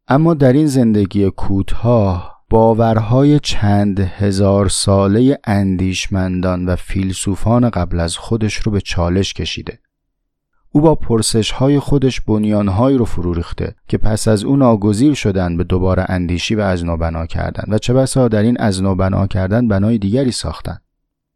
اما 0.07 0.33
در 0.33 0.53
این 0.53 0.67
زندگی 0.67 1.29
کوتاه 1.29 2.37
باورهای 2.49 3.39
چند 3.39 3.99
هزار 3.99 4.69
ساله 4.69 5.37
اندیشمندان 5.43 6.65
و 6.65 6.75
فیلسوفان 6.75 7.69
قبل 7.69 7.99
از 7.99 8.17
خودش 8.17 8.55
رو 8.55 8.71
به 8.71 8.81
چالش 8.81 9.33
کشیده. 9.33 9.79
او 10.71 10.81
با 10.81 10.95
پرسش 10.95 11.51
های 11.51 11.79
خودش 11.79 12.21
بنیانهایی 12.21 12.97
رو 12.97 13.05
فرو 13.05 13.33
ریخته 13.33 13.75
که 13.87 13.97
پس 13.97 14.27
از 14.27 14.43
او 14.43 14.55
ناگزیر 14.55 15.13
شدن 15.13 15.57
به 15.57 15.63
دوباره 15.63 16.05
اندیشی 16.09 16.55
و 16.55 16.61
از 16.61 16.83
بنا 16.83 17.25
کردن 17.25 17.73
و 17.73 17.77
چه 17.77 17.93
بسا 17.93 18.27
در 18.27 18.41
این 18.41 18.57
از 18.59 18.81
بنا 18.81 19.27
کردن 19.27 19.67
بنای 19.67 19.97
دیگری 19.97 20.31
ساختن 20.31 20.77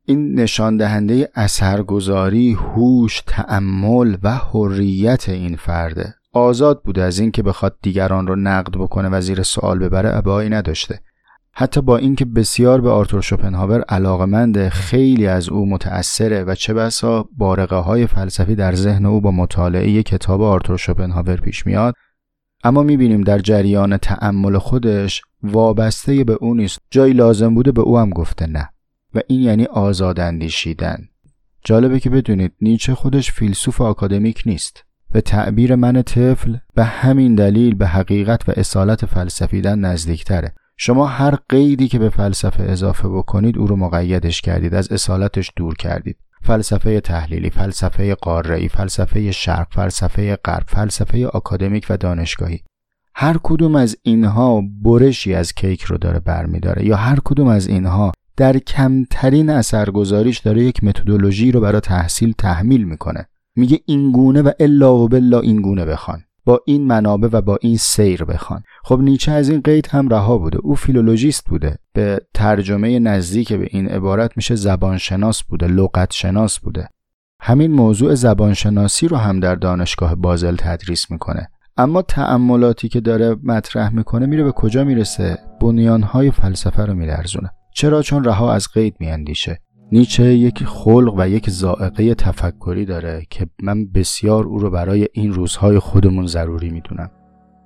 این 0.05 0.39
نشان 0.39 0.77
دهنده 0.77 1.29
اثرگذاری، 1.35 2.53
هوش، 2.53 3.23
تأمل 3.27 4.17
و 4.23 4.31
حریت 4.31 5.29
این 5.29 5.55
فرده. 5.55 6.15
آزاد 6.33 6.81
بوده 6.83 7.03
از 7.03 7.19
اینکه 7.19 7.43
بخواد 7.43 7.77
دیگران 7.81 8.27
رو 8.27 8.35
نقد 8.35 8.71
بکنه 8.71 9.09
و 9.09 9.21
زیر 9.21 9.43
سوال 9.43 9.79
ببره 9.79 10.17
ابایی 10.17 10.49
نداشته. 10.49 10.99
حتی 11.53 11.81
با 11.81 11.97
اینکه 11.97 12.25
بسیار 12.25 12.81
به 12.81 12.89
آرتور 12.89 13.21
شوپنهاور 13.21 13.81
علاقمنده 13.81 14.69
خیلی 14.69 15.27
از 15.27 15.49
او 15.49 15.69
متأثره 15.69 16.43
و 16.43 16.55
چه 16.55 16.73
بسا 16.73 17.29
بارقه 17.37 17.75
های 17.75 18.07
فلسفی 18.07 18.55
در 18.55 18.75
ذهن 18.75 19.05
او 19.05 19.21
با 19.21 19.31
مطالعه 19.31 20.03
کتاب 20.03 20.41
آرتور 20.41 20.77
شوپنهاور 20.77 21.35
پیش 21.35 21.65
میاد 21.65 21.95
اما 22.63 22.83
می‌بینیم 22.83 23.21
در 23.21 23.39
جریان 23.39 23.97
تأمل 23.97 24.57
خودش 24.57 25.21
وابسته 25.43 26.23
به 26.23 26.33
او 26.33 26.53
نیست. 26.53 26.79
جایی 26.91 27.13
لازم 27.13 27.55
بوده 27.55 27.71
به 27.71 27.81
او 27.81 27.99
هم 27.99 28.09
گفته 28.09 28.47
نه. 28.47 28.69
و 29.13 29.19
این 29.27 29.41
یعنی 29.41 29.65
آزاد 29.65 30.19
اندیشیدن. 30.19 31.07
جالبه 31.63 31.99
که 31.99 32.09
بدونید 32.09 32.51
نیچه 32.61 32.95
خودش 32.95 33.31
فیلسوف 33.31 33.81
آکادمیک 33.81 34.43
نیست. 34.45 34.83
به 35.11 35.21
تعبیر 35.21 35.75
من 35.75 36.01
طفل 36.01 36.57
به 36.75 36.83
همین 36.83 37.35
دلیل 37.35 37.75
به 37.75 37.87
حقیقت 37.87 38.49
و 38.49 38.53
اصالت 38.57 39.05
فلسفیدن 39.05 39.79
نزدیکتره. 39.79 40.53
شما 40.83 41.05
هر 41.05 41.37
قیدی 41.49 41.87
که 41.87 41.99
به 41.99 42.09
فلسفه 42.09 42.63
اضافه 42.63 43.09
بکنید 43.09 43.57
او 43.57 43.67
رو 43.67 43.75
مقیدش 43.75 44.41
کردید 44.41 44.73
از 44.73 44.91
اصالتش 44.91 45.51
دور 45.55 45.75
کردید. 45.75 46.17
فلسفه 46.43 46.99
تحلیلی، 46.99 47.49
فلسفه 47.49 48.15
قاره‌ای، 48.15 48.67
فلسفه 48.67 49.31
شرق، 49.31 49.67
فلسفه 49.71 50.35
غرب، 50.35 50.63
فلسفه 50.67 51.27
آکادمیک 51.27 51.87
و 51.89 51.97
دانشگاهی. 51.97 52.59
هر 53.15 53.37
کدوم 53.43 53.75
از 53.75 53.97
اینها 54.03 54.61
برشی 54.81 55.33
از 55.33 55.53
کیک 55.53 55.81
رو 55.83 55.97
داره 55.97 56.19
برمیداره 56.19 56.85
یا 56.85 56.95
هر 56.95 57.19
کدوم 57.25 57.47
از 57.47 57.67
اینها 57.67 58.11
در 58.37 58.57
کمترین 58.57 59.49
اثرگذاریش 59.49 60.39
داره 60.39 60.63
یک 60.63 60.83
متدولوژی 60.83 61.51
رو 61.51 61.61
برای 61.61 61.81
تحصیل 61.81 62.33
تحمیل 62.37 62.83
می‌کنه. 62.83 63.27
میگه 63.55 63.79
این 63.85 64.11
گونه 64.11 64.41
و 64.41 64.51
الا 64.59 64.95
و 64.95 65.07
بلا 65.07 65.39
این 65.39 65.61
گونه 65.61 65.85
بخوان. 65.85 66.23
با 66.45 66.61
این 66.65 66.87
منابع 66.87 67.29
و 67.31 67.41
با 67.41 67.57
این 67.61 67.77
سیر 67.77 68.23
بخوان. 68.23 68.63
خب 68.83 68.99
نیچه 68.99 69.31
از 69.31 69.49
این 69.49 69.61
قید 69.61 69.87
هم 69.87 70.09
رها 70.09 70.37
بوده. 70.37 70.57
او 70.57 70.75
فیلولوژیست 70.75 71.45
بوده. 71.49 71.77
به 71.93 72.21
ترجمه 72.33 72.99
نزدیک 72.99 73.53
به 73.53 73.67
این 73.69 73.87
عبارت 73.87 74.31
میشه 74.35 74.55
زبانشناس 74.55 75.43
بوده 75.43 75.67
لغت 75.67 76.11
شناس 76.13 76.59
بوده. 76.59 76.87
همین 77.41 77.71
موضوع 77.71 78.15
زبانشناسی 78.15 79.07
رو 79.07 79.17
هم 79.17 79.39
در 79.39 79.55
دانشگاه 79.55 80.15
بازل 80.15 80.55
تدریس 80.55 81.11
می‌کنه. 81.11 81.47
اما 81.77 82.01
تأملاتی 82.01 82.89
که 82.89 82.99
داره 82.99 83.35
مطرح 83.43 83.93
می‌کنه 83.93 84.25
میره 84.25 84.43
به 84.43 84.51
کجا 84.51 84.83
می‌رسه؟ 84.83 85.37
بنیانهای 85.61 86.31
فلسفه 86.31 86.85
رو 86.85 86.93
میلرزونه. 86.93 87.49
چرا؟ 87.75 88.01
چون 88.01 88.23
رها 88.23 88.53
از 88.53 88.67
قید 88.73 88.95
میاندیشه. 88.99 89.59
نیچه 89.93 90.23
یک 90.23 90.63
خلق 90.63 91.13
و 91.17 91.29
یک 91.29 91.49
زائقه 91.49 92.15
تفکری 92.15 92.85
داره 92.85 93.25
که 93.29 93.47
من 93.63 93.85
بسیار 93.85 94.43
او 94.43 94.59
رو 94.59 94.69
برای 94.69 95.07
این 95.13 95.33
روزهای 95.33 95.79
خودمون 95.79 96.27
ضروری 96.27 96.69
می‌دونم. 96.69 97.11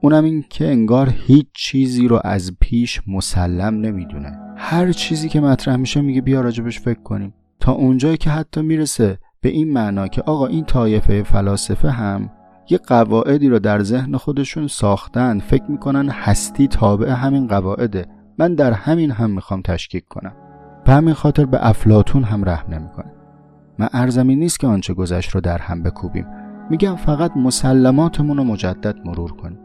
اونم 0.02 0.24
این 0.24 0.46
که 0.50 0.68
انگار 0.68 1.14
هیچ 1.28 1.48
چیزی 1.54 2.08
رو 2.08 2.20
از 2.24 2.52
پیش 2.60 3.02
مسلم 3.08 3.82
نمی‌دونه. 3.82 4.40
هر 4.58 4.92
چیزی 4.92 5.30
که 5.30 5.42
مطرح 5.42 5.76
میشه 5.76 6.02
میگه 6.02 6.22
بیا 6.22 6.42
راجبش 6.42 6.80
فکر 6.80 7.02
کنیم. 7.04 7.34
تا 7.60 7.72
اونجایی 7.72 8.18
که 8.18 8.30
حتی 8.30 8.62
می‌رسه 8.62 9.20
به 9.42 9.50
این 9.50 9.74
معنا 9.74 10.08
که 10.08 10.22
آقا 10.22 10.48
این 10.48 10.66
طایفه 10.66 11.24
فلاسفه 11.24 11.90
هم 11.90 12.30
یه 12.70 12.78
قواعدی 12.78 13.50
رو 13.50 13.60
در 13.60 13.84
ذهن 13.84 14.18
خودشون 14.18 14.68
ساختن 14.68 15.40
فکر 15.40 15.72
می‌کنن 15.72 16.10
هستی 16.10 16.68
تابع 16.68 17.10
همین 17.10 17.48
قواعده. 17.48 18.06
من 18.40 18.56
در 18.56 18.72
همین 18.72 19.12
هم 19.12 19.32
می‌خوام 19.32 19.62
تشکیک 19.62 20.06
کنم. 20.06 20.34
به 20.86 20.94
همین 20.94 21.14
خاطر 21.14 21.46
به 21.46 21.68
افلاتون 21.68 22.24
هم 22.24 22.46
رحم 22.46 22.74
نمی‌کنه. 22.74 23.12
من 23.80 23.90
ارزمی 23.94 24.36
نیست 24.36 24.60
که 24.60 24.68
آنچه 24.68 24.94
گذشت 24.94 25.30
رو 25.30 25.42
در 25.42 25.58
هم 25.58 25.84
بکوبیم. 25.84 26.28
میگم 26.70 26.96
فقط 26.96 27.38
مسلماتمون 27.38 28.38
رو 28.38 28.44
مجدد 28.44 28.96
مرور 29.06 29.32
کنیم. 29.32 29.60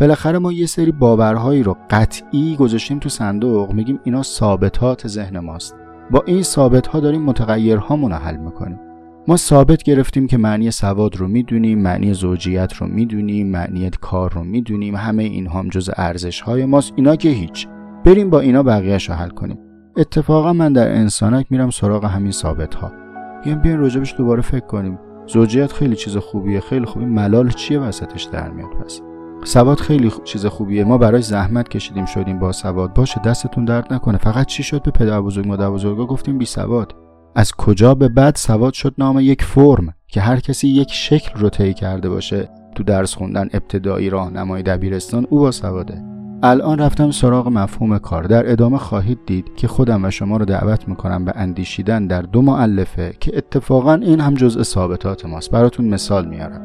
بالاخره 0.00 0.38
ما 0.38 0.52
یه 0.52 0.66
سری 0.66 0.92
باورهایی 0.92 1.62
رو 1.62 1.76
قطعی 1.90 2.56
گذاشتیم 2.56 2.98
تو 2.98 3.08
صندوق. 3.08 3.72
میگیم 3.72 4.00
اینا 4.04 4.22
ثابتات 4.22 5.08
ذهن 5.08 5.38
ماست. 5.38 5.76
با 6.10 6.22
این 6.26 6.42
ثابت 6.42 6.86
ها 6.86 7.00
داریم 7.00 7.22
متغیرهامون 7.22 8.10
رو 8.10 8.16
حل 8.16 8.36
می‌کنیم. 8.36 8.80
ما 9.28 9.36
ثابت 9.36 9.82
گرفتیم 9.82 10.26
که 10.26 10.38
معنی 10.38 10.70
سواد 10.70 11.16
رو 11.16 11.28
می‌دونیم 11.28 11.78
معنی 11.78 12.14
زوجیت 12.14 12.72
رو 12.74 12.86
می‌دونیم 12.86 13.50
معنی 13.50 13.90
کار 14.00 14.32
رو 14.32 14.44
می‌دونیم. 14.44 14.96
همه 14.96 15.22
این 15.22 15.46
هم 15.46 15.68
جز 15.68 15.90
ارزش 15.96 16.48
ماست. 16.48 16.92
اینا 16.96 17.16
که 17.16 17.28
هیچ. 17.28 17.68
بریم 18.04 18.30
با 18.30 18.40
اینا 18.40 18.62
بقیهش 18.62 19.08
رو 19.08 19.14
حل 19.14 19.28
کنیم. 19.28 19.58
اتفاقا 19.96 20.52
من 20.52 20.72
در 20.72 20.88
انسانک 20.88 21.46
میرم 21.50 21.70
سراغ 21.70 22.04
همین 22.04 22.32
ثابت 22.32 22.74
ها 22.74 22.92
بیایم 23.44 23.58
بیاین 23.58 23.78
راجبش 23.78 24.14
دوباره 24.18 24.42
فکر 24.42 24.66
کنیم. 24.66 24.98
زوجیت 25.26 25.72
خیلی 25.72 25.96
چیز 25.96 26.16
خوبیه 26.16 26.60
خیلی 26.60 26.84
خوبی. 26.84 27.04
ملال 27.04 27.50
چیه 27.50 27.78
وسطش 27.78 28.24
در 28.24 28.50
میاد 28.50 28.70
پس؟ 28.70 29.00
سواد 29.44 29.78
خیلی 29.78 30.12
چیز 30.24 30.46
خوبیه. 30.46 30.84
ما 30.84 30.98
برای 30.98 31.22
زحمت 31.22 31.68
کشیدیم 31.68 32.04
شدیم 32.04 32.38
با 32.38 32.52
سواد. 32.52 32.94
باشه 32.94 33.20
دستتون 33.20 33.64
درد 33.64 33.92
نکنه. 33.92 34.18
فقط 34.18 34.46
چی 34.46 34.62
شد 34.62 34.82
به 34.82 34.90
پدر 34.90 35.20
بزرگ 35.20 35.46
مادر 35.46 35.70
بزرگا 35.70 36.06
گفتیم 36.06 36.38
بی 36.38 36.44
سواد. 36.44 36.94
از 37.34 37.52
کجا 37.52 37.94
به 37.94 38.08
بعد 38.08 38.36
سواد 38.36 38.72
شد 38.72 38.94
نام 38.98 39.20
یک 39.20 39.42
فرم 39.42 39.94
که 40.08 40.20
هر 40.20 40.40
کسی 40.40 40.68
یک 40.68 40.92
شکل 40.92 41.40
رو 41.40 41.48
طی 41.48 41.74
کرده 41.74 42.08
باشه؟ 42.08 42.48
تو 42.74 42.82
درس 42.82 43.14
خوندن 43.14 43.48
ابتدایی 43.52 44.10
راهنمای 44.10 44.62
دبیرستان 44.62 45.26
او 45.30 45.38
با 45.38 45.50
سواده. 45.50 46.15
الان 46.42 46.78
رفتم 46.78 47.10
سراغ 47.10 47.48
مفهوم 47.48 47.98
کار. 47.98 48.24
در 48.24 48.52
ادامه 48.52 48.78
خواهید 48.78 49.18
دید 49.26 49.46
که 49.56 49.68
خودم 49.68 50.04
و 50.04 50.10
شما 50.10 50.36
رو 50.36 50.44
دعوت 50.44 50.88
می‌کنم 50.88 51.24
به 51.24 51.32
اندیشیدن 51.36 52.06
در 52.06 52.22
دو 52.22 52.42
معلفه 52.42 53.14
که 53.20 53.36
اتفاقا 53.36 53.94
این 53.94 54.20
هم 54.20 54.34
جزء 54.34 54.62
ثابتات 54.62 55.26
ماست. 55.26 55.50
براتون 55.50 55.88
مثال 55.88 56.28
میارم. 56.28 56.60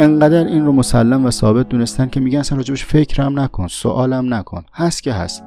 انقدر 0.00 0.44
این 0.44 0.66
رو 0.66 0.72
مسلم 0.72 1.26
و 1.26 1.30
ثابت 1.30 1.68
دونستن 1.68 2.08
که 2.08 2.20
میگن 2.20 2.38
اصلا 2.38 2.58
راجبش 2.58 2.84
فکرم 2.84 3.40
نکن 3.40 3.66
سوالم 3.66 4.34
نکن. 4.34 4.62
هست 4.74 5.02
که 5.02 5.12
هست. 5.12 5.44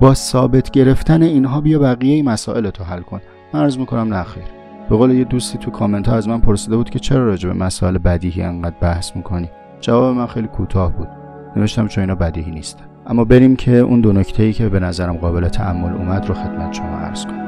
با 0.00 0.14
ثابت 0.14 0.70
گرفتن 0.70 1.22
اینها 1.22 1.60
بیا 1.60 1.78
بقیه 1.78 2.22
مسائل 2.22 2.70
تو 2.70 2.84
حل 2.84 3.00
کن. 3.00 3.20
عرض 3.54 3.78
می‌کنم 3.78 4.14
نخیر 4.14 4.44
به 4.90 4.96
قول 4.96 5.10
یه 5.10 5.24
دوستی 5.24 5.58
تو 5.58 5.70
کامنت 5.70 6.08
ها 6.08 6.16
از 6.16 6.28
من 6.28 6.40
پرسیده 6.40 6.76
بود 6.76 6.90
که 6.90 6.98
چرا 6.98 7.26
راجب 7.26 7.56
مسائل 7.56 7.98
بدیهی 7.98 8.42
انقدر 8.42 8.76
بحث 8.80 9.16
می‌کنی؟ 9.16 9.50
جواب 9.80 10.16
من 10.16 10.26
خیلی 10.26 10.46
کوتاه 10.46 10.92
بود. 10.92 11.08
نوشتم 11.56 11.88
چون 11.88 12.02
اینا 12.02 12.14
بدیهی 12.14 12.50
نیستن 12.50 12.84
اما 13.08 13.24
بریم 13.24 13.56
که 13.56 13.70
اون 13.70 14.00
دو 14.00 14.12
نکته 14.12 14.42
ای 14.42 14.52
که 14.52 14.68
به 14.68 14.80
نظرم 14.80 15.16
قابل 15.16 15.48
تعمل 15.48 15.92
اومد 15.92 16.26
رو 16.26 16.34
خدمت 16.34 16.72
شما 16.72 16.98
عرض 16.98 17.24
کنم. 17.24 17.45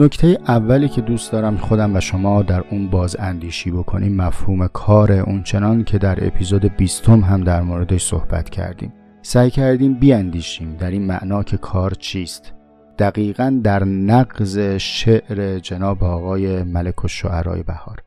نکته 0.00 0.38
اولی 0.48 0.88
که 0.88 1.00
دوست 1.00 1.32
دارم 1.32 1.56
خودم 1.56 1.96
و 1.96 2.00
شما 2.00 2.42
در 2.42 2.64
اون 2.70 2.90
باز 2.90 3.16
اندیشی 3.18 3.70
بکنیم 3.70 4.16
مفهوم 4.16 4.66
کار 4.66 5.12
اونچنان 5.12 5.84
که 5.84 5.98
در 5.98 6.26
اپیزود 6.26 6.76
بیستم 6.76 7.20
هم 7.20 7.44
در 7.44 7.62
موردش 7.62 8.04
صحبت 8.04 8.50
کردیم. 8.50 8.92
سعی 9.22 9.50
کردیم 9.50 9.94
بیاندیشیم 9.94 10.76
در 10.76 10.90
این 10.90 11.06
معنا 11.06 11.42
که 11.42 11.56
کار 11.56 11.90
چیست. 11.90 12.52
دقیقا 12.98 13.60
در 13.64 13.84
نقض 13.84 14.58
شعر 14.76 15.58
جناب 15.58 16.04
آقای 16.04 16.62
ملک 16.62 17.04
و 17.04 17.08
شعرهای 17.08 17.62
بهار. 17.62 18.02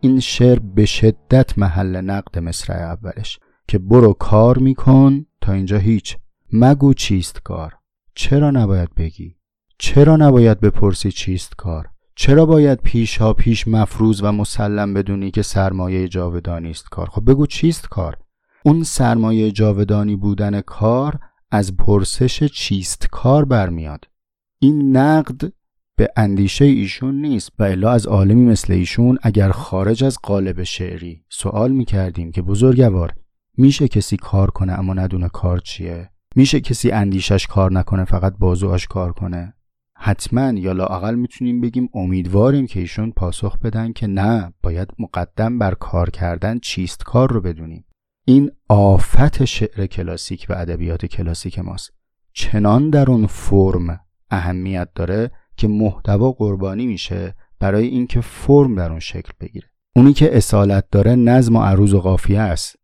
این 0.00 0.20
شعر 0.20 0.58
به 0.58 0.84
شدت 0.84 1.58
محل 1.58 2.00
نقد 2.00 2.38
مصرع 2.38 2.76
اولش 2.76 3.38
که 3.68 3.78
برو 3.78 4.12
کار 4.12 4.58
میکن 4.58 5.26
تا 5.40 5.52
اینجا 5.52 5.78
هیچ. 5.78 6.16
مگو 6.52 6.94
چیست 6.94 7.42
کار؟ 7.42 7.74
چرا 8.14 8.50
نباید 8.50 8.94
بگی؟ 8.96 9.36
چرا 9.84 10.16
نباید 10.16 10.60
بپرسی 10.60 11.12
چیست 11.12 11.56
کار؟ 11.56 11.88
چرا 12.16 12.46
باید 12.46 12.78
پیش 12.82 13.16
ها 13.16 13.32
پیش 13.32 13.68
مفروض 13.68 14.22
و 14.22 14.32
مسلم 14.32 14.94
بدونی 14.94 15.30
که 15.30 15.42
سرمایه 15.42 16.08
جاودانی 16.08 16.70
است 16.70 16.88
کار؟ 16.88 17.06
خب 17.06 17.30
بگو 17.30 17.46
چیست 17.46 17.88
کار؟ 17.88 18.16
اون 18.64 18.82
سرمایه 18.82 19.50
جاودانی 19.50 20.16
بودن 20.16 20.60
کار 20.60 21.18
از 21.50 21.76
پرسش 21.76 22.44
چیست 22.44 23.06
کار 23.10 23.44
برمیاد. 23.44 24.08
این 24.58 24.96
نقد 24.96 25.52
به 25.96 26.08
اندیشه 26.16 26.64
ایشون 26.64 27.14
نیست 27.14 27.50
و 27.58 27.62
الا 27.62 27.90
از 27.90 28.06
عالمی 28.06 28.44
مثل 28.44 28.72
ایشون 28.72 29.18
اگر 29.22 29.50
خارج 29.50 30.04
از 30.04 30.18
قالب 30.22 30.62
شعری 30.62 31.24
سوال 31.28 31.72
می‌کردیم 31.72 32.32
که 32.32 32.42
بزرگوار 32.42 33.14
میشه 33.56 33.88
کسی 33.88 34.16
کار 34.16 34.50
کنه 34.50 34.72
اما 34.72 34.94
ندونه 34.94 35.28
کار 35.28 35.58
چیه؟ 35.58 36.10
میشه 36.36 36.60
کسی 36.60 36.90
اندیشش 36.90 37.46
کار 37.46 37.72
نکنه 37.72 38.04
فقط 38.04 38.34
بازوش 38.38 38.86
کار 38.86 39.12
کنه؟ 39.12 39.54
حتما 40.04 40.52
یا 40.52 40.72
لااقل 40.72 41.14
می‌تونیم 41.14 41.60
بگیم 41.60 41.88
امیدواریم 41.94 42.66
که 42.66 42.80
ایشون 42.80 43.10
پاسخ 43.10 43.58
بدن 43.58 43.92
که 43.92 44.06
نه 44.06 44.52
باید 44.62 44.88
مقدم 44.98 45.58
بر 45.58 45.74
کار 45.74 46.10
کردن 46.10 46.58
چیست 46.58 47.04
کار 47.04 47.32
رو 47.32 47.40
بدونیم. 47.40 47.84
این 48.24 48.50
آفت 48.68 49.44
شعر 49.44 49.86
کلاسیک 49.86 50.46
و 50.48 50.52
ادبیات 50.52 51.06
کلاسیک 51.06 51.58
ماست. 51.58 51.90
چنان 52.32 52.90
در 52.90 53.10
اون 53.10 53.26
فرم 53.26 54.00
اهمیت 54.30 54.88
داره 54.94 55.30
که 55.56 55.68
محتوا 55.68 56.32
قربانی 56.32 56.86
میشه 56.86 57.34
برای 57.60 57.86
اینکه 57.86 58.20
فرم 58.20 58.74
در 58.74 58.90
اون 58.90 59.00
شکل 59.00 59.32
بگیره. 59.40 59.68
اونی 59.96 60.12
که 60.12 60.36
اصالت 60.36 60.84
داره 60.90 61.14
نظم 61.14 61.56
و 61.56 61.62
عروض 61.62 61.94
و 61.94 62.00
قافیه 62.00 62.40
است. 62.40 62.76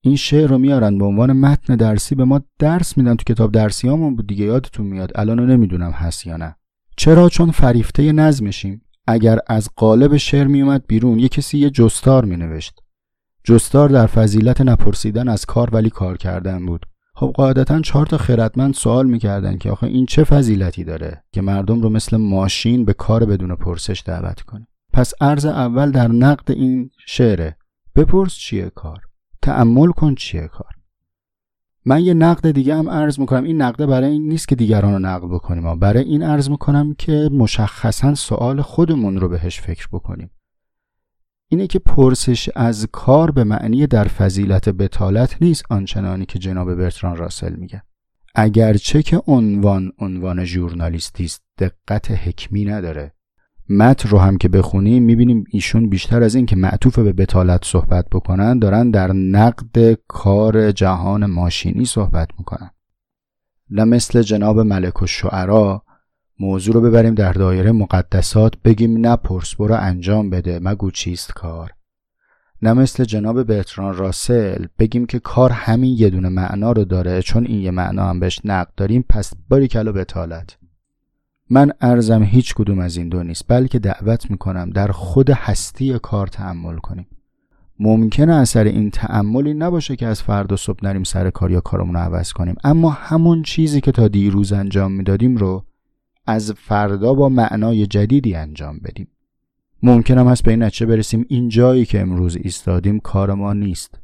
این 0.00 0.16
شعر 0.16 0.50
رو 0.50 0.58
میارن 0.58 0.98
به 0.98 1.04
عنوان 1.04 1.32
متن 1.32 1.76
درسی 1.76 2.14
به 2.14 2.24
ما 2.24 2.40
درس 2.58 2.98
میدن 2.98 3.14
تو 3.14 3.34
کتاب 3.34 3.52
درسی 3.52 3.88
همون 3.88 4.16
بود 4.16 4.26
دیگه 4.26 4.44
یادتون 4.44 4.86
میاد؟ 4.86 5.12
الان 5.14 5.50
نمی‌دونم 5.50 5.90
هست 5.90 6.26
یا 6.26 6.36
نه. 6.36 6.56
چرا 6.96 7.28
چون 7.28 7.50
فریفته 7.50 8.12
نظمشیم؟ 8.12 8.82
اگر 9.06 9.38
از 9.46 9.68
قالب 9.76 10.16
شعر 10.16 10.46
میومد 10.46 10.84
بیرون 10.86 11.18
یه 11.18 11.28
کسی 11.28 11.58
یه 11.58 11.70
جستار 11.70 12.24
مینوشت. 12.24 12.80
جستار 13.44 13.88
در 13.88 14.06
فضیلت 14.06 14.60
نپرسیدن 14.60 15.28
از 15.28 15.46
کار 15.46 15.70
ولی 15.72 15.90
کار 15.90 16.16
کردن 16.16 16.66
بود. 16.66 16.86
خب 17.14 17.32
قاعدتا 17.36 17.80
چهار 17.80 18.06
تا 18.06 18.18
خردمند 18.18 18.74
سوال 18.74 19.06
می‌کردن 19.06 19.58
که 19.58 19.70
آخه 19.70 19.86
این 19.86 20.06
چه 20.06 20.24
فضیلتی 20.24 20.84
داره 20.84 21.24
که 21.32 21.42
مردم 21.42 21.80
رو 21.82 21.88
مثل 21.88 22.16
ماشین 22.16 22.84
به 22.84 22.92
کار 22.92 23.24
بدون 23.24 23.54
پرسش 23.54 24.02
دعوت 24.06 24.40
کنه. 24.40 24.66
پس 24.92 25.12
عرض 25.20 25.46
اول 25.46 25.90
در 25.90 26.08
نقد 26.08 26.50
این 26.50 26.90
شعره. 27.06 27.56
بپرس 27.96 28.34
چیه 28.34 28.70
کار؟ 28.74 29.00
تعمل 29.42 29.90
کن 29.90 30.14
چیه 30.14 30.48
کار؟ 30.48 30.70
من 31.84 32.00
یه 32.04 32.14
نقد 32.14 32.50
دیگه 32.50 32.76
هم 32.76 32.90
عرض 32.90 33.18
می‌کنم. 33.18 33.44
این 33.44 33.62
نقده 33.62 33.86
برای 33.86 34.10
این 34.10 34.28
نیست 34.28 34.48
که 34.48 34.54
دیگران 34.54 34.92
رو 34.92 34.98
نقد 34.98 35.28
بکنیم. 35.28 35.78
برای 35.78 36.04
این 36.04 36.22
عرض 36.22 36.50
می‌کنم 36.50 36.94
که 36.98 37.30
مشخصا 37.32 38.14
سوال 38.14 38.62
خودمون 38.62 39.16
رو 39.20 39.28
بهش 39.28 39.60
فکر 39.60 39.88
بکنیم. 39.92 40.30
اینه 41.48 41.66
که 41.66 41.78
پرسش 41.78 42.50
از 42.56 42.88
کار 42.92 43.30
به 43.30 43.44
معنی 43.44 43.86
در 43.86 44.04
فضیلت 44.04 44.68
بتالت 44.68 45.42
نیست 45.42 45.64
آنچنانی 45.70 46.26
که 46.26 46.38
جناب 46.38 46.74
برتران 46.74 47.16
راسل 47.16 47.56
میگه. 47.56 47.82
اگرچه 48.34 49.02
که 49.02 49.22
عنوان 49.26 49.92
عنوان 49.98 50.44
ژورنالیستی 50.44 51.24
است 51.24 51.42
دقت 51.58 52.10
حکمی 52.10 52.64
نداره. 52.64 53.14
متن 53.68 54.08
رو 54.08 54.18
هم 54.18 54.38
که 54.38 54.48
بخونیم 54.48 55.02
می‌بینیم 55.02 55.44
ایشون 55.50 55.88
بیشتر 55.88 56.22
از 56.22 56.34
این 56.34 56.46
که 56.46 56.56
معطوف 56.56 56.98
به 56.98 57.12
بتالت 57.12 57.64
صحبت 57.64 58.06
بکنن 58.12 58.58
دارن 58.58 58.90
در 58.90 59.12
نقد 59.12 59.98
کار 60.08 60.72
جهان 60.72 61.26
ماشینی 61.26 61.84
صحبت 61.84 62.28
می‌کنن. 62.38 62.70
نه 63.70 63.84
مثل 63.84 64.22
جناب 64.22 64.60
ملک 64.60 65.02
و 65.02 65.06
شعرا 65.06 65.82
موضوع 66.40 66.74
رو 66.74 66.80
ببریم 66.80 67.14
در 67.14 67.32
دایره 67.32 67.72
مقدسات 67.72 68.54
بگیم 68.64 69.06
نپرس 69.06 69.54
برو 69.54 69.74
انجام 69.74 70.30
بده 70.30 70.58
مگو 70.62 70.90
چیست 70.90 71.32
کار. 71.32 71.70
نه 72.62 72.72
مثل 72.72 73.04
جناب 73.04 73.42
برتران 73.42 73.94
راسل 73.94 74.66
بگیم 74.78 75.06
که 75.06 75.18
کار 75.18 75.50
همین 75.50 75.96
یه 75.98 76.10
دونه 76.10 76.28
معنا 76.28 76.72
رو 76.72 76.84
داره 76.84 77.22
چون 77.22 77.46
این 77.46 77.60
یه 77.60 77.70
معنا 77.70 78.04
هم 78.06 78.20
بهش 78.20 78.40
نقد 78.44 78.72
داریم 78.76 79.04
پس 79.08 79.32
باری 79.48 79.68
کلا 79.68 79.92
بتالت. 79.92 80.56
من 81.50 81.72
ارزم 81.80 82.22
هیچ 82.22 82.54
کدوم 82.54 82.78
از 82.78 82.96
این 82.96 83.08
دو 83.08 83.22
نیست 83.22 83.44
بلکه 83.48 83.78
دعوت 83.78 84.30
می‌کنم 84.30 84.70
در 84.70 84.88
خود 84.88 85.30
هستی 85.30 85.98
کار 85.98 86.26
تحمل 86.26 86.76
کنیم. 86.76 87.06
ممکنه 87.78 88.34
اثر 88.34 88.64
این 88.64 88.90
تعملی 88.90 89.54
نباشه 89.54 89.96
که 89.96 90.06
از 90.06 90.22
فردا 90.22 90.56
صبح 90.56 90.78
نریم 90.82 91.04
سر 91.04 91.30
کار 91.30 91.50
یا 91.50 91.60
کارمون 91.60 91.94
رو 91.94 92.00
عوض 92.00 92.32
کنیم. 92.32 92.54
اما 92.64 92.90
همون 92.90 93.42
چیزی 93.42 93.80
که 93.80 93.92
تا 93.92 94.08
دیروز 94.08 94.52
انجام 94.52 94.92
می‌دادیم 94.92 95.36
رو 95.36 95.64
از 96.26 96.52
فردا 96.52 97.14
با 97.14 97.28
معنای 97.28 97.86
جدیدی 97.86 98.34
انجام 98.34 98.78
بدیم. 98.84 99.08
ممکن 99.82 100.18
هم 100.18 100.26
هست 100.26 100.42
به 100.42 100.50
این 100.50 100.62
نتیجه 100.62 100.86
برسیم 100.86 101.26
این 101.28 101.48
جایی 101.48 101.84
که 101.84 102.00
امروز 102.00 102.36
ایستادیم 102.36 103.00
کار 103.00 103.34
ما 103.34 103.52
نیست. 103.52 104.00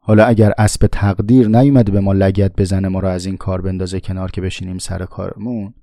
حالا 0.00 0.24
اگر 0.24 0.52
اسب 0.58 0.86
تقدیر 0.86 1.48
نیومده 1.48 1.92
به 1.92 2.00
ما 2.00 2.12
لگت 2.12 2.52
بزنه 2.56 2.88
ما 2.88 3.00
رو 3.00 3.08
از 3.08 3.26
این 3.26 3.36
کار 3.36 3.60
بندازه 3.60 4.00
کنار 4.00 4.30
که 4.30 4.40
بشینیم 4.40 4.78
سر 4.78 5.04
کارمون 5.04 5.74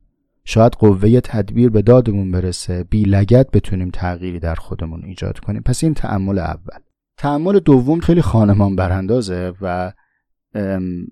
شاید 0.45 0.73
قوه 0.73 1.19
تدبیر 1.19 1.69
به 1.69 1.81
دادمون 1.81 2.31
برسه 2.31 2.83
بی 2.83 3.03
لگت 3.03 3.51
بتونیم 3.51 3.89
تغییری 3.89 4.39
در 4.39 4.55
خودمون 4.55 5.05
ایجاد 5.05 5.39
کنیم. 5.39 5.61
پس 5.61 5.83
این 5.83 5.93
تعمل 5.93 6.39
اول. 6.39 6.79
تعمل 7.17 7.59
دوم 7.59 7.99
خیلی 7.99 8.21
خانمان 8.21 8.75
براندازه 8.75 9.53
و 9.61 9.93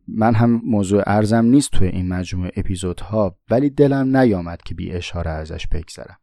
من 0.07 0.33
هم 0.35 0.61
موضوع 0.65 1.03
ارزم 1.07 1.45
نیست 1.45 1.71
توی 1.71 1.87
این 1.87 2.07
مجموعه 2.07 2.51
اپیزودها 2.55 3.37
ولی 3.49 3.69
دلم 3.69 4.17
نیامد 4.17 4.61
که 4.61 4.75
بی 4.75 4.91
اشاره 4.91 5.31
ازش 5.31 5.67
بگذرم. 5.67 6.17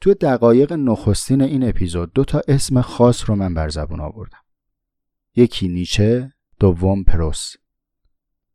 توی 0.00 0.14
دقایق 0.14 0.72
نخستین 0.72 1.42
این 1.42 1.68
اپیزود 1.68 2.12
دو 2.12 2.24
تا 2.24 2.42
اسم 2.48 2.80
خاص 2.80 3.30
رو 3.30 3.36
من 3.36 3.54
بر 3.54 3.68
زبون 3.68 4.00
آوردم. 4.00 4.38
یکی 5.36 5.68
نیچه 5.68 6.32
دوم 6.60 7.04
پروس. 7.04 7.54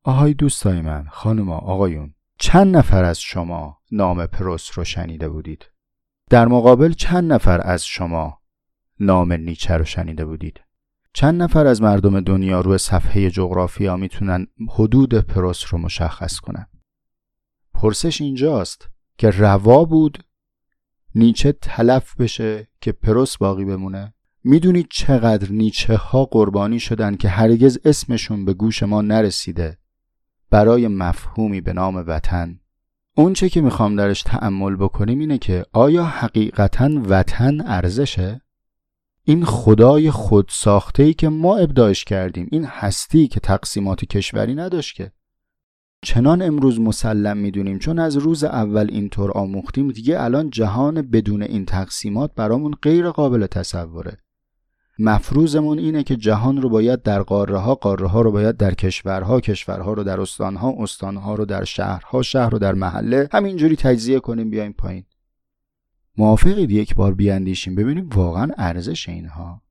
آهای 0.04 0.34
دوستای 0.34 0.82
من 0.82 1.06
خانوما 1.12 1.58
آقایون 1.58 2.13
چند 2.39 2.78
نفر 2.78 3.04
از 3.04 3.20
شما 3.20 3.78
نام 3.93 4.25
پروس 4.25 4.77
رو 4.77 4.84
شنیده 4.84 5.29
بودید. 5.29 5.65
در 6.29 6.47
مقابل 6.47 6.91
چند 6.91 7.34
نفر 7.34 7.62
از 7.63 7.86
شما 7.86 8.39
نام 8.99 9.34
نیچه 9.34 9.77
رو 9.77 9.86
شنیده 9.86 10.25
بودید؟ 10.25 10.62
چند 11.13 11.41
نفر 11.41 11.67
از 11.67 11.82
مردم 11.82 12.21
دنیا 12.21 12.62
روی 12.62 12.77
صفحه 12.77 13.29
جغرافیا 13.29 13.97
می‌تونن 13.97 14.47
حدود 14.69 15.13
پروس 15.13 15.63
رو 15.69 15.77
مشخص 15.77 16.39
کنن؟ 16.39 16.67
پرسش 17.73 18.21
اینجاست 18.21 18.89
که 19.17 19.29
روا 19.29 19.86
بود 19.86 20.25
نیچه 21.15 21.51
تلف 21.51 22.15
بشه 22.15 22.67
که 22.82 22.91
پروس 22.91 23.38
باقی 23.38 23.65
بمونه؟ 23.65 24.13
می‌دونید 24.43 24.88
چقدر 24.89 25.51
نیچه 25.51 25.95
ها 25.95 26.25
قربانی 26.25 26.79
شدن 26.79 27.15
که 27.15 27.29
هرگز 27.29 27.79
اسمشون 27.86 28.45
به 28.45 28.53
گوش 28.53 28.84
ما 28.84 29.01
نرسیده 29.01 29.77
برای 30.49 30.88
مفهومی 30.88 31.62
به 31.62 31.73
نام 31.73 31.95
وطن؟ 31.95 32.60
اونچه 33.15 33.49
که 33.49 33.62
می‌خوام 33.62 33.95
درش 33.95 34.23
تأمل 34.23 34.76
بکنیم 34.76 35.19
اینه 35.19 35.38
که 35.38 35.65
آیا 35.73 36.04
حقیقتا 36.04 36.89
وطن 37.10 37.62
ارزشه؟ 37.62 38.41
این 39.23 39.45
خدای 39.45 40.12
خود 40.12 40.52
ای 40.99 41.13
که 41.13 41.30
ما 41.30 41.58
ابداعش 41.58 42.04
کردیم 42.04 42.47
این 42.52 42.65
هستی 42.65 43.28
که 43.28 43.39
تقسیمات 43.39 44.06
کشوری 44.06 44.56
نداشت 44.56 44.95
که 44.95 45.12
چنان 46.04 46.41
امروز 46.41 46.80
مسلم 46.80 47.38
می‌دونیم 47.38 47.80
چون 47.80 47.99
از 47.99 48.17
روز 48.17 48.43
اول 48.43 48.88
اینطور 48.91 49.32
آموختیم 49.32 49.91
دیگه 49.91 50.21
الان 50.21 50.49
جهان 50.49 51.02
بدون 51.02 51.43
این 51.43 51.65
تقسیمات 51.65 52.32
برامون 52.36 52.73
غیر 52.82 53.10
قابل 53.10 53.45
تصوره 53.45 54.23
مفروضمون 54.99 55.79
اینه 55.79 56.03
که 56.03 56.15
جهان 56.15 56.62
رو 56.62 56.69
باید 56.69 57.01
در 57.01 57.21
قاره 57.21 57.58
ها 57.58 57.75
قاره 57.75 58.08
ها 58.08 58.21
رو 58.21 58.32
باید 58.32 58.58
در 58.58 58.73
کشورها 58.73 59.39
کشورها 59.39 59.93
رو 59.93 60.03
در 60.03 60.21
استانها 60.21 60.73
استانها 60.79 61.36
رو 61.36 61.45
در 61.45 61.63
شهرها 61.63 62.21
شهر 62.21 62.49
رو 62.49 62.60
در 62.60 62.73
محله 62.73 63.29
همینجوری 63.32 63.75
تجزیه 63.75 64.19
کنیم 64.19 64.49
بیایم 64.49 64.73
پایین. 64.73 65.03
موافقید 66.17 66.71
یک 66.71 66.95
بار 66.95 67.13
بیاندیشیم؟ 67.13 67.75
ببینیم 67.75 68.10
واقعا 68.10 68.51
ارزش 68.58 69.10
اینها. 69.10 69.62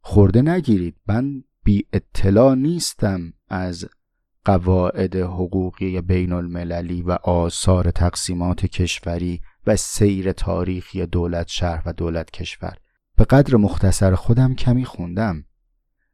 خورده 0.00 0.42
نگیرید. 0.42 0.96
من 1.06 1.44
بی 1.64 1.86
اطلاع 1.92 2.54
نیستم 2.54 3.32
از 3.48 3.88
قواعد 4.44 5.16
حقوقی 5.16 6.00
بین 6.00 6.32
المللی 6.32 7.02
و 7.02 7.10
آثار 7.22 7.90
تقسیمات 7.90 8.66
کشوری 8.66 9.40
و 9.66 9.76
سیر 9.76 10.32
تاریخی 10.32 11.06
دولت 11.06 11.48
شهر 11.48 11.82
و 11.86 11.92
دولت 11.92 12.30
کشور. 12.30 12.76
به 13.18 13.24
قدر 13.24 13.56
مختصر 13.56 14.14
خودم 14.14 14.54
کمی 14.54 14.84
خوندم. 14.84 15.44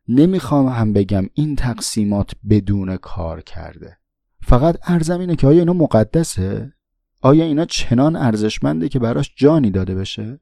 نمی‌خوام 0.08 0.68
هم 0.68 0.92
بگم 0.92 1.26
این 1.34 1.56
تقسیمات 1.56 2.32
بدون 2.50 2.96
کار 2.96 3.40
کرده. 3.40 3.98
فقط 4.42 4.78
ارزم 4.82 5.20
اینه 5.20 5.36
که 5.36 5.46
آیا 5.46 5.58
اینا 5.58 5.72
مقدسه؟ 5.72 6.72
آیا 7.22 7.44
اینا 7.44 7.64
چنان 7.64 8.16
ارزشمنده 8.16 8.88
که 8.88 8.98
براش 8.98 9.32
جانی 9.36 9.70
داده 9.70 9.94
بشه؟ 9.94 10.40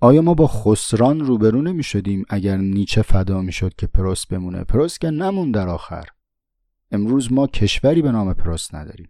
آیا 0.00 0.22
ما 0.22 0.34
با 0.34 0.46
خسران 0.46 1.20
روبرو 1.20 1.62
نمی 1.62 1.82
شدیم 1.82 2.24
اگر 2.28 2.56
نیچه 2.56 3.02
فدا 3.02 3.42
می 3.42 3.52
شد 3.52 3.74
که 3.78 3.86
پروس 3.86 4.26
بمونه؟ 4.26 4.64
پروس 4.64 4.98
که 4.98 5.10
نمون 5.10 5.50
در 5.50 5.68
آخر. 5.68 6.04
امروز 6.92 7.32
ما 7.32 7.46
کشوری 7.46 8.02
به 8.02 8.12
نام 8.12 8.34
پروس 8.34 8.74
نداریم. 8.74 9.08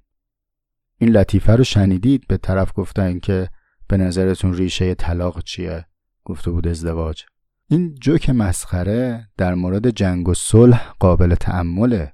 این 0.98 1.10
لطیفه 1.10 1.52
رو 1.52 1.64
شنیدید؟ 1.64 2.26
به 2.28 2.36
طرف 2.36 2.72
گفتن 2.74 3.18
که 3.18 3.48
به 3.88 3.96
نظرتون 3.96 4.54
ریشه 4.54 4.94
طلاق 4.94 5.42
چیه؟ 5.42 5.86
گفته 6.26 6.50
بود 6.50 6.68
ازدواج. 6.68 7.24
این 7.68 7.94
جوک 7.94 8.30
مسخره 8.30 9.28
در 9.36 9.54
مورد 9.54 9.90
جنگ 9.90 10.28
و 10.28 10.34
صلح 10.34 10.92
قابل 10.98 11.34
تعمله 11.34 12.12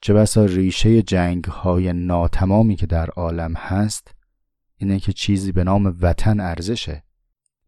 چه 0.00 0.14
بسا 0.14 0.44
ریشه 0.44 1.02
جنگ 1.02 1.44
های 1.44 1.92
ناتمامی 1.92 2.76
که 2.76 2.86
در 2.86 3.10
عالم 3.10 3.54
هست 3.56 4.14
اینه 4.76 5.00
که 5.00 5.12
چیزی 5.12 5.52
به 5.52 5.64
نام 5.64 5.96
وطن 6.00 6.40
ارزشه. 6.40 7.04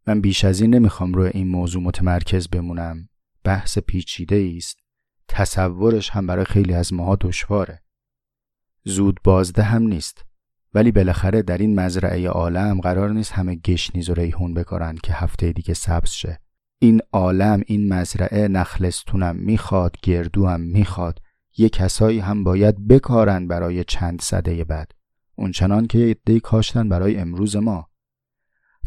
من 0.07 0.21
بیش 0.21 0.45
از 0.45 0.61
این 0.61 0.75
نمی‌خوام 0.75 1.15
روی 1.15 1.31
این 1.35 1.49
موضوع 1.49 1.83
متمرکز 1.83 2.49
بمونم. 2.49 3.09
بحث 3.45 3.79
پیچیده 3.79 4.53
است. 4.57 4.79
تصورش 5.29 6.11
هم 6.11 6.27
برای 6.27 6.45
خیلی 6.45 6.75
از 6.75 6.93
ماها 6.93 7.17
دشواره. 7.17 7.83
زود 8.85 9.21
بازده 9.25 9.63
هم 9.63 9.83
نیست. 9.83 10.26
ولی 10.77 10.93
بالاخره 10.93 11.43
در 11.43 11.59
این 11.59 11.81
مزرعه 11.81 12.29
عالم 12.29 12.81
قرار 12.81 13.11
نیست 13.11 13.33
همه 13.33 13.55
گشنیز 13.55 14.11
و 14.11 14.15
ریحون 14.15 14.55
بکارن 14.55 14.95
که 15.03 15.13
هفته 15.13 15.53
دیگه 15.53 15.75
سبز 15.75 16.11
شه. 16.11 16.41
این 16.79 17.01
عالم 17.13 17.63
این 17.67 17.93
مزرعه 17.93 18.49
نخلستونم 18.49 19.37
می‌خواد 19.37 19.97
گردو 20.03 20.47
هم 20.47 20.61
می‌خواد. 20.61 21.21
یه 21.59 21.69
کسایی 21.69 22.19
هم 22.19 22.45
باید 22.45 22.89
بکارن 22.89 23.49
برای 23.49 23.85
چند 23.85 24.21
صده 24.21 24.65
بعد. 24.65 24.93
اونچنان 25.35 25.87
که 25.87 26.17
یه 26.29 26.41
کاشتن 26.41 26.89
برای 26.89 27.17
امروز 27.17 27.57
ما. 27.57 27.89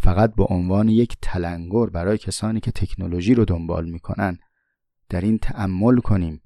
فقط 0.01 0.35
به 0.35 0.43
عنوان 0.43 0.89
یک 0.89 1.17
تلنگر 1.21 1.85
برای 1.85 2.17
کسانی 2.17 2.59
که 2.59 2.71
تکنولوژی 2.71 3.33
رو 3.33 3.45
دنبال 3.45 3.89
می‌کنن. 3.89 4.37
در 5.09 5.21
این 5.21 5.37
تأمل 5.37 5.97
کنیم. 5.97 6.41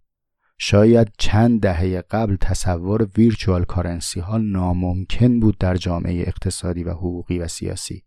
شاید 0.58 1.12
چند 1.18 1.62
دهه 1.62 2.02
قبل 2.02 2.36
تصور 2.36 3.10
ویرچوال 3.18 3.64
کارنسی 3.64 4.20
ها 4.20 4.38
ناممکن 4.38 5.40
بود 5.40 5.58
در 5.58 5.76
جامعه 5.76 6.22
اقتصادی 6.28 6.84
و 6.84 6.92
حقوقی 6.92 7.40
و 7.40 7.48
سیاسی. 7.48 8.04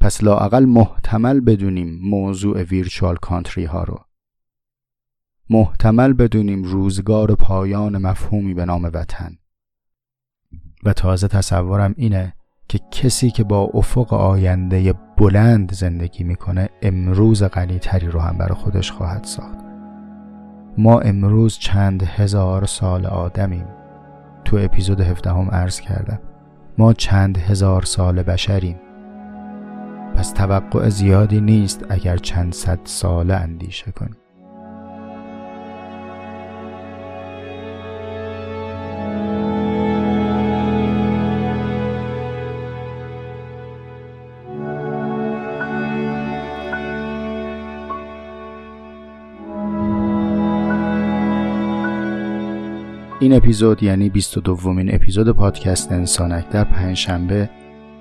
پس 0.00 0.24
لاعقل 0.24 0.64
محتمل 0.64 1.40
بدونیم 1.40 1.98
موضوع 2.02 2.62
ویرچوال 2.62 3.16
کانتری 3.16 3.64
ها 3.64 3.84
رو. 3.84 4.04
محتمل 5.50 6.12
بدونیم 6.12 6.62
روزگار 6.62 7.34
پایان 7.34 7.98
مفهومی 7.98 8.54
به 8.54 8.64
نام 8.64 8.84
وطن. 8.84 9.38
و 10.84 10.92
تازه 10.92 11.28
تصورم 11.28 11.94
اینه 11.96 12.34
که 12.68 12.80
کسی 12.90 13.30
که 13.30 13.44
با 13.44 13.70
افق 13.74 14.12
آینده 14.12 14.92
بلند 14.92 15.72
زندگی 15.72 16.24
می‌کنه 16.24 16.68
امروز 16.82 17.42
غنیتری 17.42 18.06
رو 18.06 18.20
هم 18.20 18.38
برای 18.38 18.54
خودش 18.54 18.92
خواهد 18.92 19.24
ساخت. 19.24 19.61
ما 20.78 21.00
امروز 21.00 21.58
چند 21.58 22.02
هزار 22.02 22.64
سال 22.64 23.06
آدمیم. 23.06 23.66
تو 24.44 24.56
اپیزود 24.56 25.00
هفدهم 25.00 25.50
عرض 25.50 25.80
کردم. 25.80 26.20
ما 26.78 26.92
چند 26.92 27.38
هزار 27.38 27.82
سال 27.82 28.22
بشریم. 28.22 28.80
پس 30.14 30.32
توقع 30.32 30.88
زیادی 30.88 31.40
نیست 31.40 31.86
اگر 31.88 32.16
چند 32.16 32.52
صد 32.52 32.78
ساله 32.84 33.34
اندیشه 33.34 33.92
کنیم. 33.92 34.16
این 53.22 53.32
اپیزود 53.32 53.82
یعنی 53.82 54.08
22 54.08 54.56
دومین 54.56 54.94
اپیزود 54.94 55.30
پادکست 55.30 55.92
انسانک 55.92 56.48
در 56.48 56.64
پنجشنبه 56.64 57.50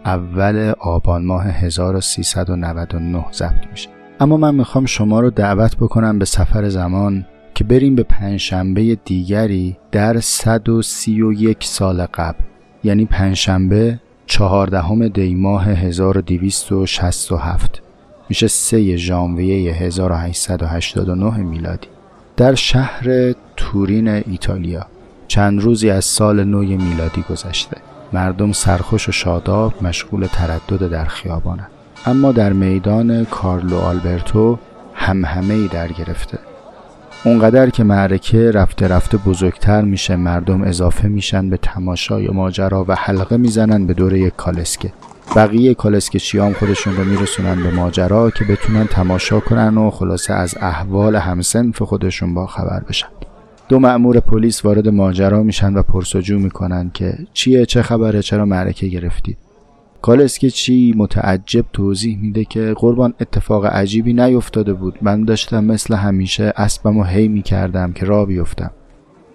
اول 0.06 0.74
آبان 0.80 1.26
ماه 1.26 1.48
1399 1.48 3.26
ضبط 3.34 3.68
میشه. 3.72 3.90
اما 4.20 4.38
من 4.38 4.56
می‌خوام 4.56 4.86
شما 4.86 5.20
رو 5.20 5.30
دعوت 5.30 5.76
بکنم 5.76 6.20
به 6.20 6.26
سفر 6.26 6.70
زمان 6.70 7.26
که 7.56 7.64
بریم 7.64 7.96
به 7.96 8.04
پنجشنبه 8.04 8.98
دیگری 9.06 9.78
در 9.92 10.20
131 10.20 11.58
سال 11.62 12.06
قبل. 12.06 12.44
یعنی 12.84 13.06
پنجشنبه 13.06 14.00
چهاردهم 14.26 15.08
دی 15.08 15.36
ماه 15.36 15.70
1267 15.70 17.82
میشه 18.30 18.48
3 18.48 18.96
ژانویه 18.96 19.74
1889 19.74 21.38
میلادی. 21.38 21.88
در 22.38 22.56
شهر 22.56 23.34
تورین 23.58 24.08
ایتالیا. 24.08 24.86
چند 25.32 25.62
روزی 25.62 25.90
از 25.90 26.06
سال 26.06 26.44
نوی 26.44 26.78
میلادی 26.78 27.26
گذشته. 27.30 27.78
مردم 28.14 28.52
سرخوش 28.52 29.10
و 29.10 29.12
شاداب 29.12 29.84
مشغول 29.84 30.26
تردد 30.26 30.90
در 30.90 31.06
خیابانند. 31.06 31.68
اما 32.06 32.32
در 32.32 32.54
میدان 32.54 33.26
کارلو 33.26 33.78
آلبرتو 33.78 34.60
هم 34.94 35.26
همه 35.26 35.54
ای 35.54 35.68
در 35.68 35.88
گرفته. 35.88 36.40
اونقدر 37.24 37.70
که 37.70 37.84
معرکه 37.84 38.52
رفته 38.52 38.88
رفته 38.88 39.18
بزرگتر 39.18 39.82
میشه 39.82 40.16
مردم 40.16 40.62
اضافه 40.62 41.08
میشن 41.08 41.50
به 41.50 41.58
تماشای 41.58 42.28
ماجرا 42.28 42.86
و 42.88 42.96
حلقه 42.96 43.38
می‌زنن 43.38 43.88
به 43.88 43.94
دور 43.94 44.14
یک 44.14 44.36
کالسکه. 44.36 44.94
بقیه 45.36 45.74
کالسکه 45.74 46.54
خودشون 46.60 46.96
رو 46.96 47.04
میرسونن 47.04 47.64
به 47.64 47.72
ماجرا 47.72 48.30
که 48.30 48.46
بتونن 48.46 48.86
تماشا 48.86 49.40
کنن 49.40 49.78
و 49.78 49.90
خلاصه 49.90 50.34
از 50.34 50.56
احوال 50.62 51.16
همسنف 51.16 51.82
خودشون 51.82 52.34
با 52.34 52.48
خبر 52.48 52.80
بشن. 52.90 53.08
دو 53.72 53.80
مأمور 53.80 54.20
پلیس 54.20 54.66
وارد 54.66 54.90
ماجرا 54.90 55.44
میشن 55.44 55.74
و 55.74 55.82
پرسجو 55.82 56.40
می‌کنن 56.40 56.92
که 56.94 57.18
چیه 57.34 57.66
چه 57.66 57.82
خبره 57.82 58.22
چرا 58.22 58.46
معرکه 58.46 58.88
گرفتید. 58.88 59.38
کالسکه 60.02 60.50
چی 60.50 60.94
متعجب 60.98 61.66
توضیح 61.74 62.18
میده 62.22 62.46
که 62.46 62.74
قربان 62.76 63.14
اتفاق 63.22 63.66
عجیبی 63.66 64.14
نیفتاده 64.14 64.74
بود. 64.74 64.98
من 65.02 65.24
داشتم 65.24 65.64
مثل 65.64 65.96
همیشه 65.96 66.54
اسبم 66.56 66.98
و 66.98 67.04
هی 67.04 67.28
می‌کردم 67.28 67.94
که 67.94 68.06
را 68.06 68.26
بیفتم. 68.26 68.72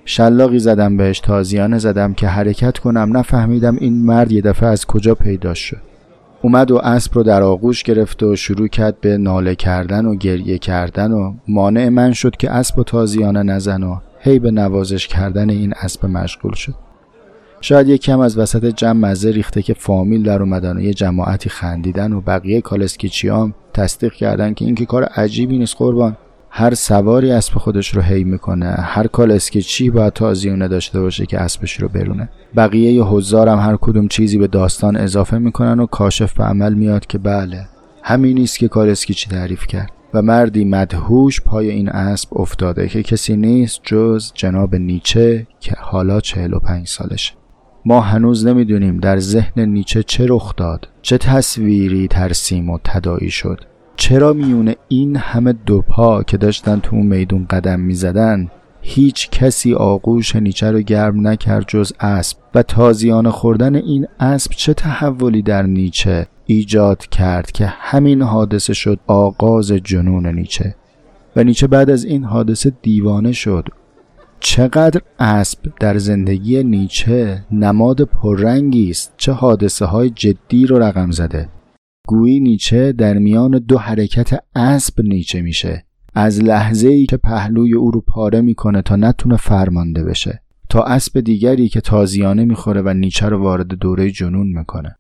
شلاقی 0.04 0.58
زدم 0.58 0.96
بهش 0.96 1.20
تازیانه 1.20 1.78
زدم 1.78 2.14
که 2.14 2.28
حرکت 2.28 2.78
کنم. 2.78 3.16
نفهمیدم 3.16 3.76
این 3.80 4.04
مرد 4.04 4.32
یه 4.32 4.40
دفعه 4.40 4.68
از 4.68 4.86
کجا 4.86 5.14
پیدا 5.14 5.54
شد. 5.54 5.80
اومد 6.42 6.70
و 6.70 6.76
اسب 6.76 7.14
رو 7.14 7.22
در 7.22 7.42
آغوش 7.42 7.82
گرفت 7.82 8.22
و 8.22 8.36
شروع 8.36 8.68
کرد 8.68 9.00
به 9.00 9.18
ناله 9.18 9.54
کردن 9.54 10.06
و 10.06 10.14
گریه 10.14 10.58
کردن 10.58 11.12
و 11.12 11.34
مانع 11.48 11.88
من 11.88 12.12
شد 12.12 12.36
که 12.36 12.50
اسب 12.50 12.78
و 12.78 12.84
تازیانه 12.84 13.42
نزن 13.42 13.82
و 13.82 13.96
هی 14.26 14.38
به 14.38 14.50
نوازش 14.50 15.08
کردن 15.08 15.50
این 15.50 15.74
اسب 15.76 16.06
مشغول 16.06 16.52
شد. 16.52 16.74
شاید 17.60 17.88
یک 17.88 18.02
کم 18.02 18.20
از 18.20 18.38
وسط 18.38 18.64
جمع 18.64 19.10
مزه 19.10 19.30
ریخته 19.30 19.62
که 19.62 19.74
فامیل 19.74 20.22
در 20.22 20.42
اومدن 20.42 20.76
و 20.76 20.80
یه 20.80 20.94
جماعتی 20.94 21.48
خندیدن 21.48 22.12
و 22.12 22.20
بقیه 22.20 22.60
کالسکیچیام 22.60 23.54
تصدیق 23.74 24.12
کردن 24.12 24.54
که 24.54 24.64
این 24.64 24.74
که 24.74 24.86
کار 24.86 25.04
عجیبی 25.04 25.58
نیست 25.58 25.76
قربان. 25.78 26.16
هر 26.50 26.74
سواری 26.74 27.30
اسب 27.30 27.54
خودش 27.58 27.94
رو 27.94 28.02
هی 28.02 28.24
می‌کنه. 28.24 28.66
هر 28.66 29.06
کالسکیچی 29.06 29.90
باید 29.90 30.12
تازیونه 30.12 30.68
داشته 30.68 31.00
باشه 31.00 31.26
که 31.26 31.40
اسبش 31.40 31.80
رو 31.80 31.88
برونه. 31.88 32.28
بقیه 32.56 32.92
ی 32.92 33.00
هم 33.32 33.58
هر 33.58 33.76
کدوم 33.80 34.08
چیزی 34.08 34.38
به 34.38 34.46
داستان 34.46 34.96
اضافه 34.96 35.38
می‌کنن 35.38 35.80
و 35.80 35.86
کاشف 35.86 36.32
به 36.32 36.44
عمل 36.44 36.74
میاد 36.74 37.06
که 37.06 37.18
بله 37.18 37.68
همین 38.02 38.38
نیست 38.38 38.58
که 38.58 38.68
کالسکیچی 38.68 39.30
تعریف 39.30 39.66
کرد. 39.66 39.95
و 40.14 40.22
مردی 40.22 40.64
مدهوش 40.64 41.40
پای 41.40 41.70
این 41.70 41.88
اسب 41.88 42.38
افتاده 42.38 42.88
که 42.88 43.02
کسی 43.02 43.36
نیست 43.36 43.80
جز 43.82 44.32
جناب 44.34 44.74
نیچه 44.74 45.46
که 45.60 45.74
حالا 45.78 46.20
45 46.20 46.88
سالشه. 46.88 47.34
ما 47.84 48.00
هنوز 48.00 48.46
نمی‌دونیم 48.46 49.00
در 49.00 49.18
ذهن 49.18 49.64
نیچه 49.64 50.02
چه 50.02 50.26
رخ 50.28 50.56
داد 50.56 50.88
چه 51.02 51.18
تصویری 51.18 52.08
ترسیم 52.08 52.70
و 52.70 52.78
تدایی 52.84 53.30
شد. 53.30 53.60
چرا 53.96 54.32
میونه 54.32 54.76
این 54.88 55.16
همه 55.16 55.52
دوپا 55.52 56.22
که 56.22 56.36
داشتن 56.36 56.80
تو 56.80 56.96
اون 56.96 57.06
میدون 57.06 57.46
قدم 57.50 57.80
می‌زدن 57.80 58.50
هیچ 58.80 59.30
کسی 59.30 59.74
آغوش 59.74 60.36
نیچه 60.36 60.70
رو 60.70 60.80
گرم 60.80 61.26
نکرد 61.26 61.64
جز 61.68 61.92
اسب؟ 62.00 62.38
و 62.54 62.62
تازیانه 62.62 63.30
خوردن 63.30 63.74
این 63.74 64.06
اسب 64.20 64.52
چه 64.56 64.74
تحولی 64.74 65.42
در 65.42 65.62
نیچه 65.62 66.26
ایجاد 66.46 67.06
کرد 67.06 67.52
که 67.52 67.66
همین 67.66 68.22
حادثه 68.22 68.74
شد 68.74 69.00
آغاز 69.06 69.72
جنون 69.72 70.26
نیچه. 70.26 70.74
و 71.36 71.44
نیچه 71.44 71.66
بعد 71.66 71.90
از 71.90 72.04
این 72.04 72.24
حادثه 72.24 72.72
دیوانه 72.82 73.32
شد. 73.32 73.68
چقدر 74.40 75.00
اسب 75.18 75.58
در 75.80 75.98
زندگی 75.98 76.62
نیچه 76.62 77.44
نماد 77.52 78.02
پررنگی 78.02 78.90
است. 78.90 79.14
چه 79.16 79.32
حادثه 79.32 79.84
های 79.84 80.10
جدی 80.10 80.66
رو 80.66 80.78
رقم 80.78 81.10
زده. 81.10 81.48
گویی 82.08 82.40
نیچه 82.40 82.92
در 82.92 83.18
میان 83.18 83.50
دو 83.50 83.78
حرکت 83.78 84.40
اسب 84.54 85.00
نیچه 85.00 85.40
میشه. 85.42 85.84
از 86.14 86.42
لحظه 86.42 86.88
ای 86.88 87.06
که 87.06 87.16
پهلوی 87.16 87.74
او 87.74 87.90
رو 87.90 88.00
پاره 88.00 88.40
می‌کنه 88.40 88.82
تا 88.82 88.96
نتونه 88.96 89.36
فرمانده 89.36 90.04
بشه. 90.04 90.42
تا 90.68 90.82
اسب 90.82 91.20
دیگری 91.20 91.68
که 91.68 91.80
تازیانه 91.80 92.44
می‌خوره 92.44 92.82
و 92.82 92.94
نیچه 92.94 93.26
رو 93.28 93.42
وارد 93.42 93.68
دوره 93.68 94.10
جنون 94.10 94.46
می‌کنه. 94.46 94.96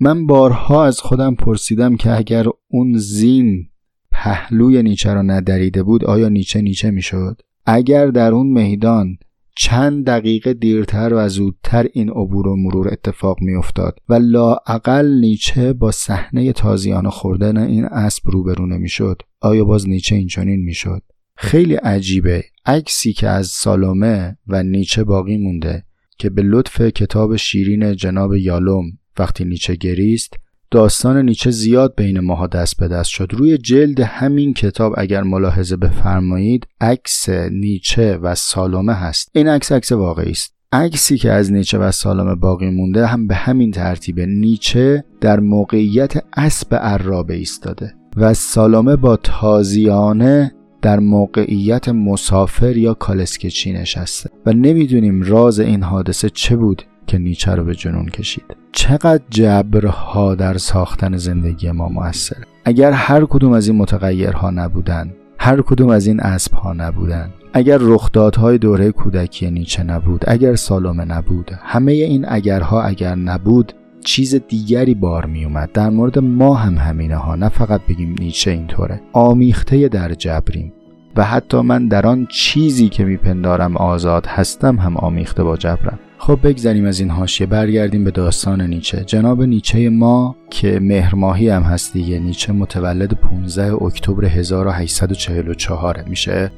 من 0.00 0.26
بارها 0.26 0.84
از 0.84 1.00
خودم 1.00 1.34
پرسیدم 1.34 1.96
که 1.96 2.16
اگر 2.16 2.46
اون 2.68 2.98
زین 2.98 3.68
پهلوی 4.10 4.82
نیچه 4.82 5.14
رو 5.14 5.22
ندریده 5.22 5.82
بود 5.82 6.04
آیا 6.04 6.28
نیچه 6.28 6.60
نیچه 6.60 6.90
می‌شد؟ 6.90 7.40
اگر 7.66 8.06
در 8.06 8.32
اون 8.32 8.46
میدان 8.46 9.18
چند 9.56 10.06
دقیقه 10.06 10.54
دیرتر 10.54 11.14
و 11.14 11.28
زودتر 11.28 11.86
این 11.92 12.10
عبور 12.10 12.48
و 12.48 12.56
مرور 12.56 12.88
اتفاق 12.88 13.40
میافتاد 13.40 13.98
و 14.08 14.14
لاعقل 14.14 15.06
نیچه 15.20 15.72
با 15.72 15.90
صحنه 15.90 16.52
تازیانه 16.52 17.10
خوردن 17.10 17.56
این 17.56 17.84
اسب 17.84 18.30
روبرو 18.30 18.66
نمی‌شد 18.66 19.22
آیا 19.40 19.64
باز 19.64 19.88
نیچه 19.88 20.16
اینچنین 20.16 20.60
می‌شد؟ 20.60 21.02
خیلی 21.36 21.74
عجیبه. 21.74 22.44
عکسی 22.66 23.12
که 23.12 23.28
از 23.28 23.46
سالومه 23.46 24.38
و 24.46 24.62
نیچه 24.62 25.04
باقی 25.04 25.36
مونده 25.36 25.84
که 26.18 26.30
به 26.30 26.42
لطف 26.42 26.80
کتاب 26.80 27.36
شیرین 27.36 27.96
جناب 27.96 28.34
یالوم 28.34 28.84
وقتی 29.18 29.44
نیچه 29.44 29.74
گریست 29.74 30.34
داستان 30.70 31.24
نیچه 31.24 31.50
زیاد 31.50 31.94
بین 31.96 32.20
ماها 32.20 32.46
دست 32.46 32.76
به 32.76 32.88
دست 32.88 33.10
شد. 33.10 33.28
روی 33.32 33.58
جلد 33.58 34.00
همین 34.00 34.54
کتاب 34.54 34.94
اگر 34.96 35.22
ملاحظه 35.22 35.76
بفرمایید 35.76 36.66
عکس 36.80 37.28
نیچه 37.50 38.16
و 38.16 38.34
سالومه 38.34 38.92
هست. 38.92 39.30
این 39.34 39.48
عکس 39.48 39.72
عکس 39.72 39.92
واقعی 39.92 40.30
است. 40.30 40.54
عکسی 40.72 41.18
که 41.18 41.32
از 41.32 41.52
نیچه 41.52 41.78
و 41.78 41.90
سالام 41.90 42.40
باقی 42.40 42.70
مونده 42.70 43.06
هم 43.06 43.26
به 43.26 43.34
همین 43.34 43.70
ترتیبه. 43.70 44.26
نیچه 44.26 45.04
در 45.20 45.40
موقعیت 45.40 46.24
اسب 46.36 46.74
عرابه 46.74 47.34
ایستاده 47.34 47.94
و 48.16 48.34
سالامه 48.34 48.96
با 48.96 49.16
تازیانه 49.16 50.54
در 50.82 50.98
موقعیت 50.98 51.88
مسافر 51.88 52.76
یا 52.76 52.94
کالسکچی 52.94 53.72
نشسته. 53.72 54.30
و 54.46 54.52
نمی‌دونیم 54.52 55.22
راز 55.22 55.60
این 55.60 55.82
حادثه 55.82 56.30
چه 56.30 56.56
بود 56.56 56.82
که 57.06 57.18
نیچه 57.18 57.54
رو 57.54 57.64
به 57.64 57.74
جنون 57.74 58.06
کشید. 58.08 58.44
چقدر 58.78 59.22
جبرها 59.30 60.34
در 60.34 60.58
ساختن 60.58 61.16
زندگی 61.16 61.70
ما 61.70 61.88
موثر 61.88 62.36
اگر 62.64 62.92
هر 62.92 63.24
کدوم 63.24 63.52
از 63.52 63.68
این 63.68 63.78
متغیرها 63.78 64.50
نبودن 64.50 65.12
هر 65.38 65.62
کدوم 65.62 65.88
از 65.88 66.06
این 66.06 66.20
اسب 66.20 66.52
ها 66.54 66.72
نبودن 66.72 67.30
اگر 67.52 67.78
رخدادهای 67.80 68.58
دوره 68.58 68.92
کودکی 68.92 69.50
نیچه 69.50 69.82
نبود 69.82 70.24
اگر 70.26 70.54
سالومه 70.54 71.04
نبود 71.04 71.50
همه 71.62 71.92
این 71.92 72.24
اگرها 72.28 72.82
اگر 72.82 73.14
نبود 73.14 73.72
چیز 74.04 74.34
دیگری 74.34 74.94
بار 74.94 75.26
می 75.26 75.44
اومد 75.44 75.72
در 75.72 75.90
مورد 75.90 76.18
ما 76.18 76.54
هم 76.54 76.78
همینه 76.78 77.16
ها 77.16 77.34
نه 77.34 77.48
فقط 77.48 77.80
بگیم 77.88 78.14
نیچه 78.18 78.50
اینطوره. 78.50 79.00
آمیخته 79.12 79.88
در 79.88 80.14
جبریم. 80.14 80.72
و 81.16 81.24
حتی 81.24 81.60
من 81.60 81.88
در 81.88 82.06
آن 82.06 82.26
چیزی 82.30 82.88
که 82.88 83.04
میپندارم 83.04 83.76
آزاد 83.76 84.26
هستم 84.26 84.76
هم 84.76 84.96
آمیخته 84.96 85.44
با 85.44 85.56
جبرم. 85.56 85.98
خب 86.20 86.38
بگذریم 86.42 86.84
از 86.86 87.00
این 87.00 87.10
حاشیه 87.10 87.46
برگردیم 87.46 88.04
به 88.04 88.10
داستان 88.10 88.60
نیچه. 88.60 89.04
جناب 89.04 89.42
نیچه 89.42 89.88
ما 89.88 90.36
که 90.50 90.80
مهرماهی 90.82 91.48
هم 91.48 91.62
هست 91.62 91.92
دیگه 91.92 92.18
نیچه 92.18 92.52
متولد 92.52 93.12
15 93.12 93.74
اکتبر 93.74 94.24
1844 94.24 96.04
میشه 96.06 96.50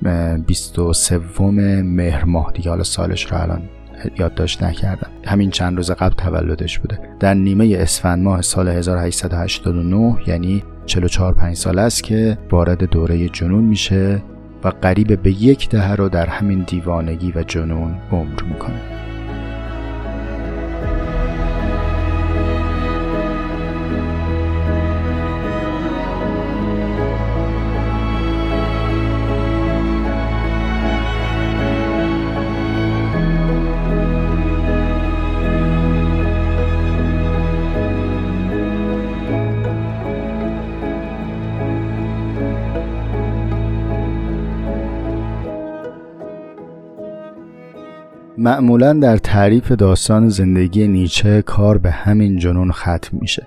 23 0.47 1.19
مهر 1.83 2.25
ماه 2.25 2.53
دیگه. 2.53 2.71
حالا 2.71 2.83
سالش 2.83 3.33
رو 3.33 3.43
الان 3.43 3.63
یادداشت 4.19 4.63
نکردم. 4.63 5.11
همین 5.25 5.51
چند 5.51 5.77
روز 5.77 5.91
قبل 5.91 6.15
تولدش 6.15 6.79
بوده. 6.79 6.99
در 7.21 7.35
نیمه 7.35 7.77
اسفند 7.79 8.23
ماه 8.23 8.43
سال 8.43 8.69
1889 8.69 10.17
یعنی 10.27 10.63
44 10.87 11.35
5 11.35 11.57
سال 11.57 11.79
است 11.79 12.05
که 12.05 12.39
وارد 12.51 12.85
دوره 12.85 13.29
جنون 13.29 13.65
میشه 13.65 14.23
و 14.65 14.69
قریب 14.69 15.23
به 15.23 15.43
یک 15.43 15.69
دهه 15.69 15.95
رو 15.95 16.09
در 16.09 16.27
همین 16.27 16.65
دیوانگی 16.67 17.33
و 17.37 17.43
جنون 17.43 17.95
عمر 18.13 18.43
می‌کنه. 18.43 19.10
معمولا 48.43 48.93
در 48.93 49.17
تعریف 49.17 49.73
داستان 49.73 50.29
زندگی 50.29 50.89
نیچه 50.89 51.43
کار 51.43 51.79
به 51.79 51.91
همین 51.91 52.39
جنون 52.39 52.73
ختم 52.73 53.19
میشه. 53.21 53.47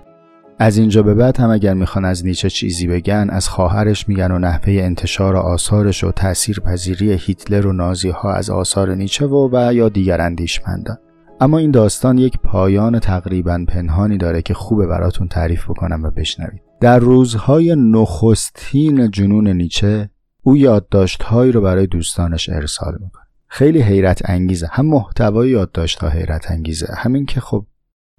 از 0.58 0.76
اینجا 0.76 1.02
به 1.02 1.14
بعد 1.14 1.40
هم 1.40 1.50
اگر 1.50 1.74
می‌خوان 1.74 2.04
از 2.04 2.26
نیچه 2.26 2.50
چیزی 2.50 2.86
بگن 2.86 3.26
از 3.30 3.48
خواهرش 3.48 4.08
میگن 4.08 4.32
و 4.32 4.38
نحوه 4.38 4.72
انتشار 4.72 5.36
آثارش 5.36 6.04
و 6.04 6.10
تأثیر 6.10 6.60
پذیری 6.60 7.12
هیتلر 7.12 7.66
و 7.66 7.72
نازی 7.72 8.10
ها 8.10 8.32
از 8.32 8.50
آثار 8.50 8.94
نیچه 8.94 9.26
و 9.26 9.48
و 9.52 9.74
یا 9.74 9.88
دیگر 9.88 10.20
اندیشمندان. 10.20 10.98
اما 11.40 11.58
این 11.58 11.70
داستان 11.70 12.18
یک 12.18 12.38
پایان 12.44 12.98
تقریبا 12.98 13.64
پنهانی 13.68 14.18
داره 14.18 14.42
که 14.42 14.54
خوبه 14.54 14.86
براتون 14.86 15.28
تعریف 15.28 15.64
بکنم 15.64 16.02
و 16.02 16.10
بشنوید. 16.10 16.62
در 16.80 16.98
روزهای 16.98 17.74
نخستین 17.76 19.10
جنون 19.10 19.48
نیچه 19.48 20.10
او 20.42 20.56
یادداشتهایی 20.56 21.52
رو 21.52 21.60
برای 21.60 21.86
دوستانش 21.86 22.48
ارسال 22.48 22.92
می‌کنه. 23.00 23.23
خیلی 23.56 23.82
حیرت 23.82 24.30
انگیزه 24.30 24.68
هم 24.72 24.86
محتوای 24.86 25.50
یادداشت 25.50 25.98
ها 25.98 26.08
حیرت 26.08 26.50
انگیزه 26.50 26.86
همین 26.96 27.26
که 27.26 27.40
خب 27.40 27.66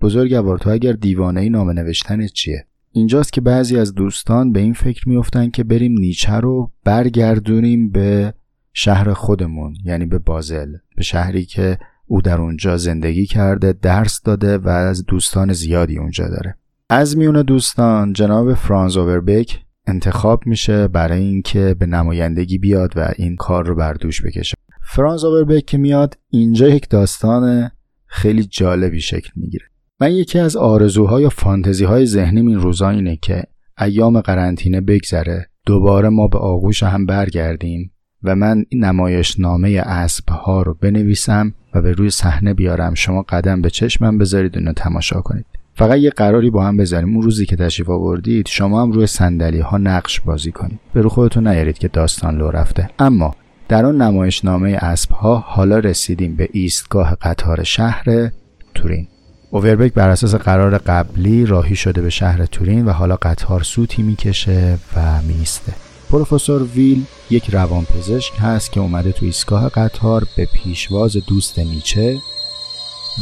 بزرگوار 0.01 0.57
تو 0.57 0.69
اگر 0.69 0.91
دیوانه 0.91 1.41
ای 1.41 1.49
نامه 1.49 1.73
نوشتن 1.73 2.27
چیه؟ 2.27 2.65
اینجاست 2.91 3.33
که 3.33 3.41
بعضی 3.41 3.77
از 3.77 3.93
دوستان 3.93 4.51
به 4.51 4.59
این 4.59 4.73
فکر 4.73 5.09
میفتن 5.09 5.49
که 5.49 5.63
بریم 5.63 5.91
نیچه 5.91 6.33
رو 6.33 6.71
برگردونیم 6.83 7.91
به 7.91 8.33
شهر 8.73 9.13
خودمون 9.13 9.75
یعنی 9.85 10.05
به 10.05 10.19
بازل 10.19 10.73
به 10.95 11.03
شهری 11.03 11.45
که 11.45 11.77
او 12.05 12.21
در 12.21 12.41
اونجا 12.41 12.77
زندگی 12.77 13.25
کرده 13.25 13.73
درس 13.73 14.21
داده 14.21 14.57
و 14.57 14.69
از 14.69 15.05
دوستان 15.05 15.53
زیادی 15.53 15.97
اونجا 15.97 16.27
داره. 16.27 16.55
از 16.89 17.17
میون 17.17 17.41
دوستان 17.41 18.13
جناب 18.13 18.53
فرانز 18.53 18.97
اووربک 18.97 19.61
انتخاب 19.87 20.47
میشه 20.47 20.87
برای 20.87 21.21
اینکه 21.21 21.75
به 21.79 21.85
نمایندگی 21.85 22.57
بیاد 22.57 22.93
و 22.95 23.11
این 23.15 23.35
کار 23.35 23.67
رو 23.67 23.75
بر 23.75 23.93
دوش 23.93 24.21
بکشه. 24.21 24.55
فرانز 24.87 25.23
آوربک 25.23 25.65
که 25.65 25.77
میاد 25.77 26.17
اینجا 26.29 26.67
یک 26.67 26.89
داستان 26.89 27.71
خیلی 28.05 28.43
جالبی 28.43 29.01
شکل 29.01 29.29
می‌گیره. 29.35 29.65
من 30.01 30.11
یکی 30.11 30.39
از 30.39 30.57
آرزوها 30.57 31.21
یا 31.21 31.29
فانتزی 31.29 31.85
های 31.85 32.05
ذهنیم 32.05 32.47
این 32.47 32.59
روزا 32.59 32.89
اینه 32.89 33.15
که 33.15 33.43
ایام 33.81 34.21
قرنطینه 34.21 34.81
بگذره 34.81 35.49
دوباره 35.65 36.09
ما 36.09 36.27
به 36.27 36.37
آغوش 36.37 36.83
هم 36.83 37.05
برگردیم 37.05 37.91
و 38.23 38.35
من 38.35 38.65
این 38.69 38.85
نمایش 38.85 39.39
نامه 39.39 39.69
اسب 39.85 40.29
ها 40.29 40.61
رو 40.61 40.73
بنویسم 40.73 41.53
و 41.73 41.81
به 41.81 41.91
روی 41.91 42.09
صحنه 42.09 42.53
بیارم. 42.53 42.93
شما 42.93 43.21
قدم 43.21 43.61
به 43.61 43.69
چشمم 43.69 44.17
بذارید 44.17 44.67
و 44.67 44.73
تماشا 44.73 45.21
کنید. 45.21 45.45
فقط 45.73 45.97
یه 45.97 46.09
قراری 46.09 46.49
با 46.49 46.65
هم 46.65 46.77
بذاریم. 46.77 47.13
اون 47.13 47.21
روزی 47.21 47.45
که 47.45 47.55
تشریف 47.55 47.89
آوردید 47.89 48.47
شما 48.47 48.81
هم 48.81 48.91
روی 48.91 49.07
صندلی 49.07 49.59
ها 49.59 49.77
نقش 49.77 50.21
بازی 50.21 50.51
کنید. 50.51 50.79
به 50.93 51.01
رو 51.01 51.09
خودتون 51.09 51.47
نیارید 51.47 51.77
که 51.77 51.87
داستان 51.87 52.37
لو 52.37 52.51
رفته. 52.51 52.89
اما 52.99 53.35
در 53.67 53.86
آن 53.86 54.01
نمایشنامه 54.01 54.69
اسب 54.71 55.12
ها 55.12 55.36
حالا 55.36 55.80
رسیدیم 55.80 56.36
به 56.36 56.49
ایستگاه 56.51 57.15
قطار 57.21 57.63
شهر 57.63 58.32
تورین. 58.73 59.08
اووربک 59.51 59.93
بر 59.93 60.10
اساس 60.10 60.36
قرار 60.36 60.78
قبلی 60.78 61.45
راهی 61.45 61.75
شده 61.75 62.01
به 62.01 62.10
شهر 62.10 62.45
تورین 62.45 62.86
و 62.86 62.91
حالا 62.91 63.15
قطار 63.15 63.63
سوتی 63.63 64.04
می‌کشه 64.04 64.78
و 64.95 65.21
میسته 65.21 65.73
پروفسور 66.10 66.63
ویل 66.63 67.04
یک 67.30 67.49
روانپزشک 67.49 68.34
هست 68.39 68.71
که 68.71 68.80
اومده 68.80 69.12
تو 69.12 69.25
ایستگاه 69.25 69.69
قطار 69.69 70.23
به 70.38 70.47
پیشواز 70.54 71.17
دوست 71.28 71.60
نیچه 71.60 72.17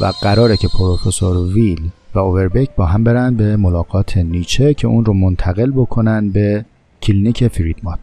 و 0.01 0.05
قراره 0.21 0.57
که 0.57 0.67
پروفسور 0.67 1.37
ویل 1.53 1.89
و 2.15 2.19
اووربک 2.19 2.75
با 2.75 2.85
هم 2.85 3.03
برن 3.03 3.35
به 3.35 3.57
ملاقات 3.57 4.17
نیچه 4.17 4.73
که 4.73 4.87
اون 4.87 5.05
رو 5.05 5.13
منتقل 5.13 5.71
بکنن 5.71 6.29
به 6.29 6.65
کلینیک 7.01 7.47
فریدمات. 7.47 7.99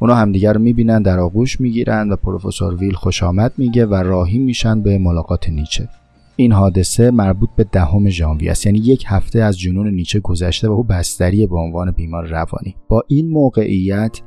اونا 0.00 0.14
همدیگر 0.14 0.52
رو 0.52 0.60
می‌بینن 0.60 1.02
در 1.02 1.18
آغوش 1.18 1.60
می‌گیرن 1.60 2.10
و 2.10 2.16
پروفسور 2.16 2.74
ویل 2.74 2.94
خوش 2.94 3.22
آمد 3.22 3.52
میگه 3.56 3.86
و 3.86 3.94
راهی 3.94 4.38
میشن 4.38 4.82
به 4.82 4.98
ملاقات 4.98 5.48
نیچه. 5.48 5.88
این 6.36 6.52
حادثه 6.52 7.10
مربوط 7.10 7.48
به 7.56 7.64
دهم 7.64 8.08
ژانویه 8.08 8.50
است 8.50 8.66
یعنی 8.66 8.78
یک 8.78 9.04
هفته 9.06 9.42
از 9.42 9.58
جنون 9.58 9.90
نیچه 9.90 10.20
گذشته 10.20 10.68
و 10.68 10.72
او 10.72 10.82
بستری 10.82 11.46
به 11.46 11.56
عنوان 11.56 11.90
بیمار 11.90 12.26
روانی. 12.26 12.76
با 12.88 13.02
این 13.08 13.30
موقعیت 13.30 14.20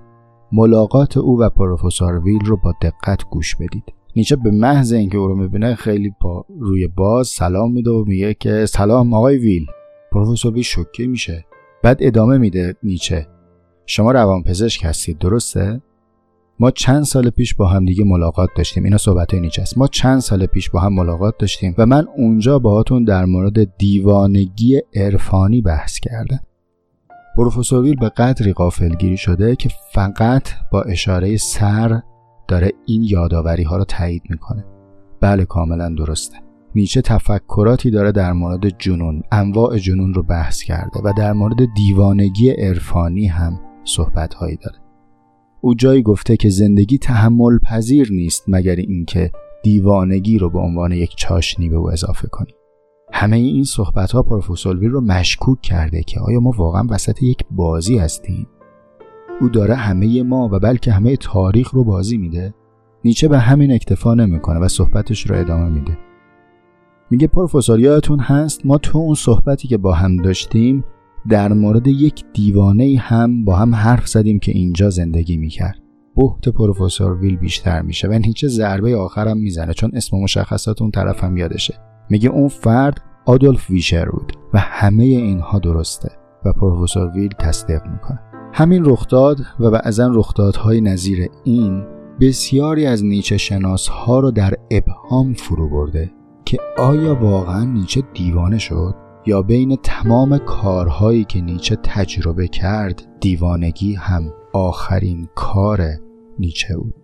ملاقات 0.51 1.17
او 1.17 1.39
و 1.39 1.49
پروفسور 1.49 2.19
ویل 2.19 2.45
رو 2.45 2.57
با 2.57 2.73
دقت 2.81 3.23
گوش 3.29 3.55
بدید. 3.55 3.84
نیچه 4.15 4.36
به 4.36 4.51
محض 4.51 4.93
اینکه 4.93 5.17
او 5.17 5.27
رو 5.27 5.36
می‌بینه 5.36 5.75
خیلی 5.75 6.12
با 6.21 6.45
روی 6.60 6.88
باز 6.88 7.27
سلام 7.27 7.71
میده 7.71 7.91
و 7.91 8.03
میگه 8.07 8.34
که 8.34 8.65
سلام 8.65 9.13
آقای 9.13 9.38
ویل. 9.38 9.65
پروفسور 10.12 10.53
ویل 10.53 10.63
شوکه 10.63 11.07
میشه. 11.07 11.45
بعد 11.84 11.97
ادامه 12.01 12.38
میده 12.38 12.75
نیچه. 12.84 13.27
شما 13.91 14.12
روانپزشک 14.12 14.86
هستید 14.86 15.17
درسته؟ 15.17 15.82
ما 16.60 16.71
چند 16.71 17.04
سال 17.04 17.30
پیش 17.30 17.56
با 17.56 17.68
هم 17.68 17.86
دیگه 17.86 18.03
ملاقات 18.03 18.49
داشتیم. 18.57 18.84
اینا 18.84 18.97
صحبت 18.97 19.34
نیچه 19.34 19.61
است. 19.61 19.78
ما 19.78 19.88
چند 19.88 20.20
سال 20.20 20.45
پیش 20.45 20.70
با 20.70 20.80
هم 20.80 20.93
ملاقات 20.93 21.38
داشتیم 21.39 21.76
و 21.78 21.86
من 21.86 22.07
اونجا 22.18 22.59
باهاتون 22.59 23.03
در 23.03 23.26
مورد 23.26 23.78
دیوانگی 23.78 24.82
عرفانی 24.95 25.61
بحث 25.61 25.99
کردم. 25.99 26.39
پروفسور 27.38 27.84
ویل 27.84 27.95
به 27.95 28.09
قدری 28.09 28.53
قافلگیری 28.53 29.18
شده 29.18 29.55
که 29.55 29.70
فقط 29.93 30.49
با 30.72 30.82
اشاره 30.82 31.38
سر 31.38 32.01
داره 32.47 32.72
این 32.86 33.03
یادآوری 33.03 33.63
ها 33.63 33.78
رو 33.78 33.84
تایید 33.84 34.24
می‌کنه. 34.30 34.66
بله 35.22 35.45
کاملا 35.45 35.89
درسته. 35.89 36.38
نیچه 36.76 37.01
تفکراتی 37.01 37.91
داره 37.91 38.11
در 38.11 38.34
مورد 38.34 38.80
جنون 38.80 39.24
انواع 39.32 39.78
جنون 39.78 40.13
رو 40.13 40.24
بحث 40.24 40.63
کرده 40.63 40.99
و 41.03 41.13
در 41.18 41.34
مورد 41.34 41.57
دیوانگی 41.76 42.49
عرفانی 42.49 43.28
هم 43.28 43.59
صحبت 43.84 44.34
هایی 44.34 44.55
داره. 44.55 44.77
او 45.61 45.75
جایی 45.75 46.01
گفته 46.01 46.38
که 46.38 46.49
زندگی 46.49 46.97
تحمل 46.97 47.59
پذیر 47.59 48.11
نیست 48.11 48.43
مگر 48.47 48.75
اینکه 48.75 49.32
دیوانگی 49.63 50.38
رو 50.38 50.49
به 50.49 50.59
عنوان 50.59 50.91
یک 50.91 51.15
چاشنی 51.15 51.69
به 51.69 51.75
او 51.75 51.91
اضافه 51.91 52.27
کنی. 52.27 52.53
همه 53.13 53.38
این 53.38 53.63
صحبت 53.63 54.11
ها 54.11 54.23
پروفسور 54.23 54.77
ویل 54.77 54.91
رو 54.91 55.01
مشکوک 55.01 55.61
کرده 55.61 56.03
که 56.03 56.19
آیا 56.19 56.39
ما 56.39 56.51
واقعا 56.57 56.88
وسط 56.89 57.23
یک 57.23 57.45
بازی 57.51 57.97
هستیم؟ 57.97 58.47
او 59.41 59.49
داره 59.49 59.75
همه 59.75 60.23
ما 60.23 60.49
و 60.51 60.59
بلکه 60.59 60.91
همه 60.91 61.15
تاریخ 61.15 61.71
رو 61.71 61.84
بازی 61.84 62.17
میده؟ 62.17 62.53
نیچه 63.05 63.27
به 63.27 63.39
همین 63.39 63.71
اکتفا 63.71 64.13
نمی‌کنه 64.13 64.59
و 64.59 64.67
صحبتش 64.67 65.29
رو 65.29 65.39
ادامه 65.39 65.69
میده. 65.69 65.97
میگه 67.09 67.27
پروفسور 67.27 67.79
یادتون 67.79 68.19
هست 68.19 68.65
ما 68.65 68.77
تو 68.77 68.97
اون 68.97 69.15
صحبتی 69.15 69.67
که 69.67 69.77
با 69.77 69.93
هم 69.93 70.17
داشتیم 70.17 70.84
در 71.30 71.53
مورد 71.53 71.88
یک 71.88 72.24
دیوانه 72.34 72.97
هم 72.99 73.45
با 73.45 73.55
هم 73.55 73.76
حرف 73.76 74.07
زدیم 74.07 74.39
که 74.39 74.51
اینجا 74.51 74.89
زندگی 74.89 75.38
می‌کرد. 75.38 75.80
بحت 76.15 76.49
پروفسور 76.49 77.19
ویل 77.19 77.38
بیشتر 77.38 77.82
میشه 77.82 78.07
و 78.07 78.11
نیچه 78.11 78.47
ضربه 78.47 78.97
آخرم 78.97 79.38
می‌زنه 79.38 79.74
چون 79.74 79.91
اسم 79.93 80.17
مشخصات 80.17 80.82
اون 80.82 80.91
طرف 80.91 81.24
هم 81.24 81.38
یادشه. 81.38 81.74
میگه 82.09 82.30
اون 82.30 82.47
فرد 82.47 83.01
آدولف 83.26 83.69
ویشر 83.69 84.05
بود 84.05 84.34
و 84.53 84.59
همه 84.59 85.03
اینها 85.03 85.59
درسته 85.59 86.09
و 86.45 86.53
پروفسور 86.53 87.11
ویل 87.11 87.34
تصدیق 87.39 87.82
می‌کنه. 87.88 88.19
همین 88.53 88.86
رخداد 88.86 89.38
و 89.59 89.72
بعضا 89.72 90.11
رخدادهای 90.13 90.82
نظیر 90.82 91.28
این 91.43 91.84
بسیاری 92.22 92.86
از 92.86 93.05
نیچه 93.05 93.38
شناس 93.38 93.88
ها 93.88 94.19
رو 94.19 94.32
در 94.32 94.53
ابهام 94.72 95.34
فرو 95.34 95.69
برده 95.69 96.11
که 96.45 96.57
آیا 96.78 97.15
واقعا 97.15 97.63
نیچه 97.63 98.03
دیوانه 98.13 98.57
شد؟ 98.57 98.95
یا 99.26 99.41
بین 99.41 99.76
تمام 99.76 100.38
کارهایی 100.38 101.24
که 101.24 101.41
نیچه 101.41 101.76
تجربه 101.76 102.47
کرد 102.47 103.07
دیوانگی 103.19 103.93
هم 103.93 104.34
آخرین 104.53 105.28
کار 105.36 105.88
نیچه 106.39 106.78
بود. 106.78 107.01